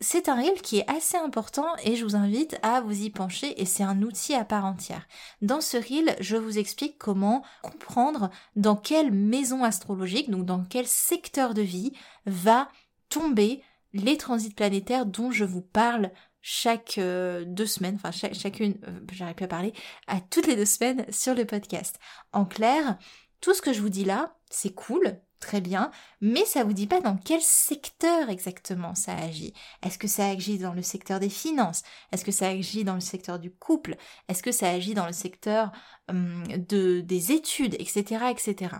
c'est 0.00 0.28
un 0.28 0.34
reel 0.34 0.60
qui 0.62 0.78
est 0.78 0.90
assez 0.90 1.16
important 1.16 1.66
et 1.82 1.96
je 1.96 2.04
vous 2.04 2.16
invite 2.16 2.58
à 2.62 2.80
vous 2.80 3.02
y 3.02 3.10
pencher 3.10 3.60
et 3.60 3.64
c'est 3.64 3.82
un 3.82 4.02
outil 4.02 4.34
à 4.34 4.44
part 4.44 4.64
entière. 4.64 5.06
Dans 5.40 5.60
ce 5.60 5.76
reel, 5.76 6.16
je 6.20 6.36
vous 6.36 6.58
explique 6.58 6.98
comment 6.98 7.44
comprendre 7.62 8.30
dans 8.56 8.76
quelle 8.76 9.12
maison 9.12 9.64
astrologique, 9.64 10.30
donc 10.30 10.44
dans 10.44 10.64
quel 10.64 10.86
secteur 10.86 11.54
de 11.54 11.62
vie 11.62 11.92
va 12.26 12.68
tomber 13.08 13.62
les 13.92 14.16
transits 14.16 14.54
planétaires 14.54 15.06
dont 15.06 15.30
je 15.30 15.44
vous 15.44 15.62
parle 15.62 16.10
chaque 16.46 16.98
euh, 16.98 17.44
deux 17.46 17.64
semaines, 17.64 17.94
enfin 17.94 18.10
chacune, 18.10 18.74
euh, 18.86 19.00
j'arrive 19.12 19.34
plus 19.34 19.44
à 19.44 19.48
parler, 19.48 19.72
à 20.06 20.20
toutes 20.20 20.46
les 20.46 20.56
deux 20.56 20.66
semaines 20.66 21.06
sur 21.10 21.34
le 21.34 21.46
podcast. 21.46 21.98
En 22.32 22.44
clair, 22.44 22.98
tout 23.40 23.54
ce 23.54 23.62
que 23.62 23.72
je 23.72 23.80
vous 23.80 23.88
dis 23.88 24.04
là, 24.04 24.36
c'est 24.50 24.74
cool, 24.74 25.20
très 25.40 25.60
bien, 25.60 25.90
mais 26.20 26.44
ça 26.44 26.64
vous 26.64 26.72
dit 26.72 26.86
pas 26.86 27.00
dans 27.00 27.16
quel 27.16 27.40
secteur 27.40 28.30
exactement 28.30 28.94
ça 28.94 29.14
agit. 29.14 29.52
Est-ce 29.82 29.98
que 29.98 30.08
ça 30.08 30.26
agit 30.26 30.58
dans 30.58 30.72
le 30.72 30.82
secteur 30.82 31.20
des 31.20 31.28
finances? 31.28 31.82
Est-ce 32.12 32.24
que 32.24 32.32
ça 32.32 32.48
agit 32.48 32.84
dans 32.84 32.94
le 32.94 33.00
secteur 33.00 33.38
du 33.38 33.50
couple? 33.50 33.96
Est-ce 34.28 34.42
que 34.42 34.52
ça 34.52 34.68
agit 34.70 34.94
dans 34.94 35.06
le 35.06 35.12
secteur 35.12 35.70
hum, 36.08 36.44
de, 36.46 37.00
des 37.00 37.32
études, 37.32 37.74
etc., 37.78 38.26
etc. 38.30 38.76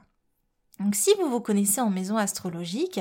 Donc 0.80 0.94
si 0.94 1.10
vous 1.20 1.30
vous 1.30 1.40
connaissez 1.40 1.80
en 1.80 1.90
maison 1.90 2.16
astrologique, 2.16 3.00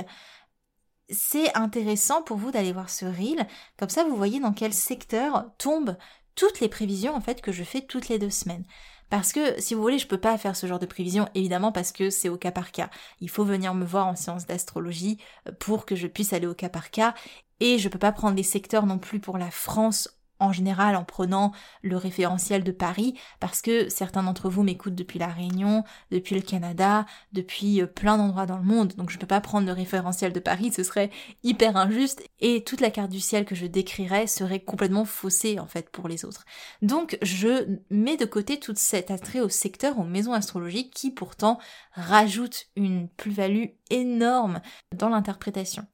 c'est 1.09 1.55
intéressant 1.55 2.21
pour 2.21 2.37
vous 2.37 2.51
d'aller 2.51 2.73
voir 2.73 2.89
ce 2.89 3.05
reel, 3.05 3.47
comme 3.77 3.89
ça 3.89 4.03
vous 4.03 4.15
voyez 4.15 4.39
dans 4.39 4.53
quel 4.53 4.73
secteur 4.73 5.45
tombent 5.57 5.97
toutes 6.35 6.59
les 6.59 6.69
prévisions 6.69 7.15
en 7.15 7.21
fait 7.21 7.41
que 7.41 7.51
je 7.51 7.63
fais 7.63 7.81
toutes 7.81 8.09
les 8.09 8.19
deux 8.19 8.29
semaines. 8.29 8.65
Parce 9.13 9.31
que 9.31 9.61
si 9.61 9.75
vous 9.75 9.81
voulez, 9.83 9.99
je 9.99 10.07
peux 10.07 10.17
pas 10.17 10.39
faire 10.39 10.55
ce 10.55 10.65
genre 10.65 10.79
de 10.79 10.87
prévision, 10.87 11.29
évidemment 11.35 11.71
parce 11.71 11.91
que 11.91 12.09
c'est 12.09 12.29
au 12.29 12.37
cas 12.37 12.49
par 12.51 12.71
cas. 12.71 12.89
Il 13.21 13.29
faut 13.29 13.43
venir 13.45 13.75
me 13.75 13.85
voir 13.85 14.07
en 14.07 14.15
séance 14.15 14.47
d'astrologie 14.47 15.19
euh, 15.47 15.51
pour 15.59 15.85
que 15.85 15.95
je 15.95 16.07
puisse 16.07 16.33
aller 16.33 16.47
au 16.47 16.55
cas 16.55 16.67
par 16.69 16.89
cas. 16.89 17.13
Et 17.59 17.77
je 17.77 17.89
peux 17.89 17.99
pas 17.99 18.11
prendre 18.11 18.35
des 18.35 18.41
secteurs 18.41 18.87
non 18.87 18.97
plus 18.97 19.19
pour 19.19 19.37
la 19.37 19.51
France 19.51 20.12
en 20.39 20.51
général 20.51 20.95
en 20.95 21.03
prenant 21.03 21.51
le 21.81 21.97
référentiel 21.97 22.63
de 22.63 22.71
Paris, 22.71 23.17
parce 23.39 23.61
que 23.61 23.89
certains 23.89 24.23
d'entre 24.23 24.49
vous 24.49 24.63
m'écoutent 24.63 24.95
depuis 24.95 25.19
la 25.19 25.27
Réunion, 25.27 25.83
depuis 26.11 26.35
le 26.35 26.41
Canada, 26.41 27.05
depuis 27.31 27.81
euh, 27.81 27.87
plein 27.87 28.17
d'endroits 28.17 28.45
dans 28.45 28.57
le 28.57 28.63
monde, 28.63 28.93
donc 28.97 29.09
je 29.09 29.15
ne 29.15 29.21
peux 29.21 29.27
pas 29.27 29.41
prendre 29.41 29.67
le 29.67 29.73
référentiel 29.73 30.33
de 30.33 30.39
Paris, 30.39 30.71
ce 30.73 30.83
serait 30.83 31.09
hyper 31.43 31.77
injuste, 31.77 32.23
et 32.39 32.63
toute 32.63 32.81
la 32.81 32.91
carte 32.91 33.11
du 33.11 33.19
ciel 33.19 33.45
que 33.45 33.55
je 33.55 33.65
décrirais 33.65 34.27
serait 34.27 34.59
complètement 34.59 35.05
faussée 35.05 35.59
en 35.59 35.67
fait 35.67 35.89
pour 35.89 36.07
les 36.07 36.25
autres. 36.25 36.45
Donc 36.81 37.17
je 37.21 37.77
mets 37.89 38.17
de 38.17 38.25
côté 38.25 38.59
tout 38.59 38.73
cet 38.75 39.11
attrait 39.11 39.39
au 39.39 39.49
secteur, 39.49 39.99
aux 39.99 40.03
maisons 40.03 40.33
astrologiques, 40.33 40.93
qui 40.93 41.11
pourtant 41.11 41.59
rajoute 41.93 42.67
une 42.75 43.07
plus-value 43.09 43.67
énorme 43.89 44.61
dans 44.95 45.09
l'interprétation. 45.09 45.85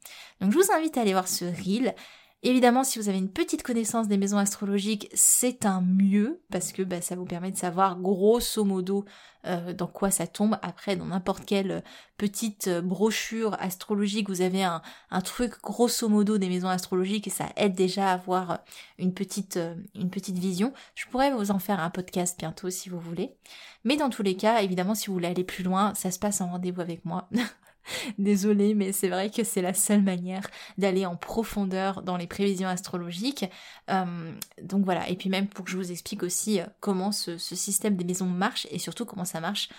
Donc 0.41 0.51
je 0.51 0.57
vous 0.57 0.71
invite 0.71 0.97
à 0.97 1.01
aller 1.01 1.13
voir 1.13 1.27
ce 1.27 1.45
reel. 1.45 1.93
Évidemment, 2.41 2.85
si 2.85 2.99
vous 2.99 3.09
avez 3.09 3.17
une 3.17 3.31
petite 3.31 3.63
connaissance 3.63 4.07
des 4.07 4.15
maisons 4.15 4.37
astrologiques, 4.37 5.09
c'est 5.13 5.65
un 5.65 5.81
mieux, 5.81 6.41
parce 6.49 6.71
que 6.71 6.83
bah, 6.83 7.01
ça 7.01 7.17
vous 7.17 7.25
permet 7.25 7.51
de 7.51 7.57
savoir 7.57 7.99
grosso 7.99 8.63
modo 8.63 9.03
euh, 9.45 9.73
dans 9.73 9.87
quoi 9.87 10.09
ça 10.09 10.25
tombe. 10.25 10.57
Après, 10.61 10.95
dans 10.95 11.07
n'importe 11.07 11.43
quelle 11.43 11.71
euh, 11.71 11.81
petite 12.17 12.69
euh, 12.69 12.81
brochure 12.81 13.57
astrologique, 13.61 14.29
vous 14.29 14.39
avez 14.39 14.63
un, 14.63 14.81
truc 15.21 15.61
grosso 15.61 16.07
modo 16.07 16.37
des 16.37 16.47
maisons 16.47 16.69
astrologiques 16.69 17.27
et 17.27 17.29
ça 17.29 17.49
aide 17.57 17.75
déjà 17.75 18.09
à 18.09 18.13
avoir 18.13 18.59
une 18.97 19.13
petite, 19.13 19.59
une 19.93 20.09
petite 20.09 20.37
vision. 20.37 20.73
Je 20.95 21.07
pourrais 21.07 21.31
vous 21.31 21.51
en 21.51 21.59
faire 21.59 21.81
un 21.81 21.89
podcast 21.89 22.39
bientôt 22.39 22.69
si 22.69 22.87
vous 22.87 23.01
voulez. 23.01 23.35
Mais 23.83 23.97
dans 23.97 24.09
tous 24.09 24.23
les 24.23 24.37
cas, 24.37 24.61
évidemment, 24.61 24.95
si 24.95 25.07
vous 25.07 25.13
voulez 25.13 25.27
aller 25.27 25.43
plus 25.43 25.63
loin, 25.63 25.93
ça 25.93 26.09
se 26.09 26.19
passe 26.19 26.39
en 26.39 26.51
rendez-vous 26.51 26.81
avec 26.81 27.03
moi. 27.03 27.27
Désolée, 28.17 28.73
mais 28.73 28.91
c'est 28.91 29.09
vrai 29.09 29.29
que 29.29 29.43
c'est 29.43 29.61
la 29.61 29.73
seule 29.73 30.01
manière 30.01 30.47
d'aller 30.77 31.05
en 31.05 31.15
profondeur 31.15 32.01
dans 32.01 32.17
les 32.17 32.27
prévisions 32.27 32.67
astrologiques. 32.67 33.45
Euh, 33.89 34.33
donc 34.61 34.85
voilà, 34.85 35.07
et 35.09 35.15
puis 35.15 35.29
même 35.29 35.47
pour 35.47 35.65
que 35.65 35.71
je 35.71 35.77
vous 35.77 35.91
explique 35.91 36.23
aussi 36.23 36.59
euh, 36.59 36.65
comment 36.79 37.11
ce, 37.11 37.37
système 37.37 37.95
des 37.95 38.05
maisons 38.05 38.25
marche 38.25 38.67
et 38.71 38.79
surtout 38.79 39.05
comment 39.05 39.25
ça 39.25 39.39
marche 39.39 39.69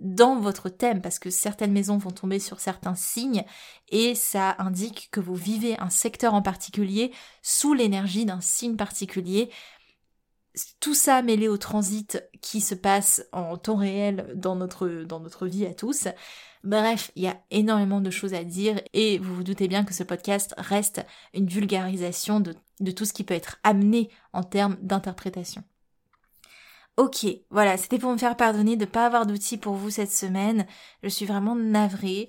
dans 0.00 0.40
votre 0.40 0.68
thème, 0.68 1.00
parce 1.00 1.20
que 1.20 1.30
certaines 1.30 1.70
maisons 1.70 1.98
vont 1.98 2.10
tomber 2.10 2.40
sur 2.40 2.58
certains 2.58 2.96
signes 2.96 3.44
et 3.90 4.16
ça 4.16 4.56
indique 4.58 5.08
que 5.12 5.20
vous 5.20 5.36
vivez 5.36 5.78
un 5.78 5.88
secteur 5.88 6.34
en 6.34 6.42
particulier 6.42 7.12
sous 7.42 7.74
l'énergie 7.74 8.24
d'un 8.24 8.40
signe 8.40 8.74
particulier 8.74 9.50
tout 10.80 10.94
ça 10.94 11.22
mêlé 11.22 11.48
au 11.48 11.56
transit 11.56 12.22
qui 12.40 12.60
se 12.60 12.74
passe 12.74 13.26
en 13.32 13.56
temps 13.56 13.76
réel 13.76 14.32
dans 14.34 14.56
notre, 14.56 14.88
dans 15.04 15.20
notre 15.20 15.46
vie 15.46 15.66
à 15.66 15.74
tous, 15.74 16.08
Bref, 16.64 17.10
il 17.14 17.22
y 17.22 17.28
a 17.28 17.36
énormément 17.50 18.00
de 18.00 18.08
choses 18.08 18.32
à 18.32 18.42
dire 18.42 18.80
et 18.94 19.18
vous 19.18 19.34
vous 19.34 19.44
doutez 19.44 19.68
bien 19.68 19.84
que 19.84 19.92
ce 19.92 20.02
podcast 20.02 20.54
reste 20.56 21.04
une 21.34 21.46
vulgarisation 21.46 22.40
de, 22.40 22.54
tout 22.90 23.04
ce 23.04 23.12
qui 23.12 23.22
peut 23.22 23.34
être 23.34 23.58
amené 23.64 24.08
en 24.32 24.42
termes 24.42 24.78
d'interprétation. 24.80 25.62
Ok, 26.96 27.26
voilà, 27.50 27.76
c'était 27.76 27.98
pour 27.98 28.12
me 28.12 28.16
faire 28.16 28.36
pardonner 28.36 28.76
de 28.76 28.86
ne 28.86 28.90
pas 28.90 29.04
avoir 29.04 29.26
d'outils 29.26 29.58
pour 29.58 29.74
vous 29.74 29.90
cette 29.90 30.12
semaine. 30.12 30.66
Je 31.02 31.10
suis 31.10 31.26
vraiment 31.26 31.54
navrée. 31.54 32.28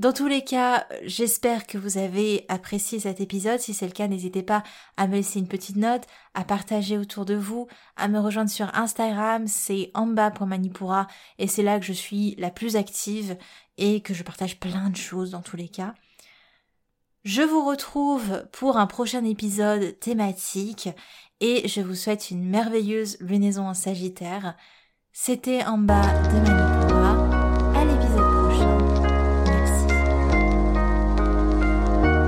Dans 0.00 0.12
tous 0.12 0.26
les 0.26 0.42
cas, 0.42 0.88
j'espère 1.04 1.68
que 1.68 1.78
vous 1.78 1.98
avez 1.98 2.44
apprécié 2.48 2.98
cet 2.98 3.20
épisode. 3.20 3.60
Si 3.60 3.72
c'est 3.72 3.86
le 3.86 3.92
cas, 3.92 4.08
n'hésitez 4.08 4.42
pas 4.42 4.64
à 4.96 5.06
me 5.06 5.14
laisser 5.14 5.38
une 5.38 5.46
petite 5.46 5.76
note, 5.76 6.02
à 6.34 6.42
partager 6.42 6.98
autour 6.98 7.24
de 7.24 7.34
vous, 7.34 7.68
à 7.96 8.08
me 8.08 8.18
rejoindre 8.18 8.50
sur 8.50 8.74
Instagram, 8.74 9.46
c'est 9.46 9.92
amba.manipura 9.94 11.06
et 11.38 11.46
c'est 11.46 11.62
là 11.62 11.78
que 11.78 11.86
je 11.86 11.92
suis 11.92 12.34
la 12.38 12.50
plus 12.50 12.74
active 12.74 13.36
et 13.78 14.00
que 14.00 14.14
je 14.14 14.24
partage 14.24 14.58
plein 14.58 14.90
de 14.90 14.96
choses 14.96 15.30
dans 15.30 15.42
tous 15.42 15.56
les 15.56 15.68
cas. 15.68 15.94
Je 17.22 17.42
vous 17.42 17.64
retrouve 17.64 18.46
pour 18.50 18.76
un 18.78 18.88
prochain 18.88 19.24
épisode 19.24 19.98
thématique 20.00 20.88
et 21.40 21.68
je 21.68 21.80
vous 21.80 21.94
souhaite 21.94 22.32
une 22.32 22.44
merveilleuse 22.44 23.16
lunaison 23.20 23.68
en 23.68 23.74
Sagittaire. 23.74 24.56
C'était 25.12 25.62
Manipura. 25.64 26.83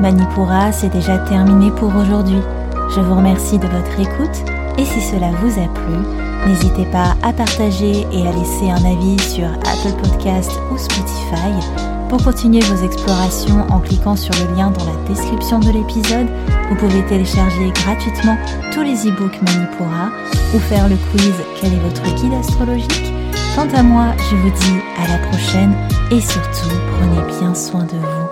Manipura, 0.00 0.72
c'est 0.72 0.90
déjà 0.90 1.18
terminé 1.18 1.70
pour 1.70 1.94
aujourd'hui. 1.96 2.40
Je 2.94 3.00
vous 3.00 3.14
remercie 3.14 3.58
de 3.58 3.66
votre 3.66 4.00
écoute 4.00 4.44
et 4.78 4.84
si 4.84 5.00
cela 5.00 5.30
vous 5.42 5.58
a 5.58 5.68
plu, 5.68 5.96
n'hésitez 6.46 6.84
pas 6.86 7.16
à 7.22 7.32
partager 7.32 8.06
et 8.12 8.26
à 8.26 8.32
laisser 8.32 8.70
un 8.70 8.84
avis 8.84 9.18
sur 9.20 9.46
Apple 9.46 9.96
Podcast 10.02 10.52
ou 10.70 10.76
Spotify. 10.76 11.52
Pour 12.08 12.22
continuer 12.22 12.60
vos 12.60 12.84
explorations 12.84 13.66
en 13.70 13.80
cliquant 13.80 14.16
sur 14.16 14.34
le 14.34 14.54
lien 14.54 14.70
dans 14.70 14.84
la 14.84 15.08
description 15.08 15.58
de 15.58 15.70
l'épisode, 15.70 16.28
vous 16.68 16.76
pouvez 16.76 17.04
télécharger 17.06 17.72
gratuitement 17.74 18.36
tous 18.72 18.82
les 18.82 19.08
e-books 19.08 19.40
Manipura 19.42 20.10
ou 20.54 20.58
faire 20.58 20.88
le 20.88 20.96
quiz 21.10 21.34
Quel 21.60 21.72
est 21.72 21.80
votre 21.80 22.02
guide 22.14 22.34
astrologique? 22.34 23.12
Quant 23.56 23.68
à 23.74 23.82
moi, 23.82 24.14
je 24.30 24.36
vous 24.36 24.50
dis 24.50 24.80
à 25.02 25.08
la 25.08 25.18
prochaine 25.28 25.74
et 26.10 26.20
surtout 26.20 26.76
prenez 26.98 27.38
bien 27.40 27.54
soin 27.54 27.84
de 27.84 27.96
vous. 27.96 28.25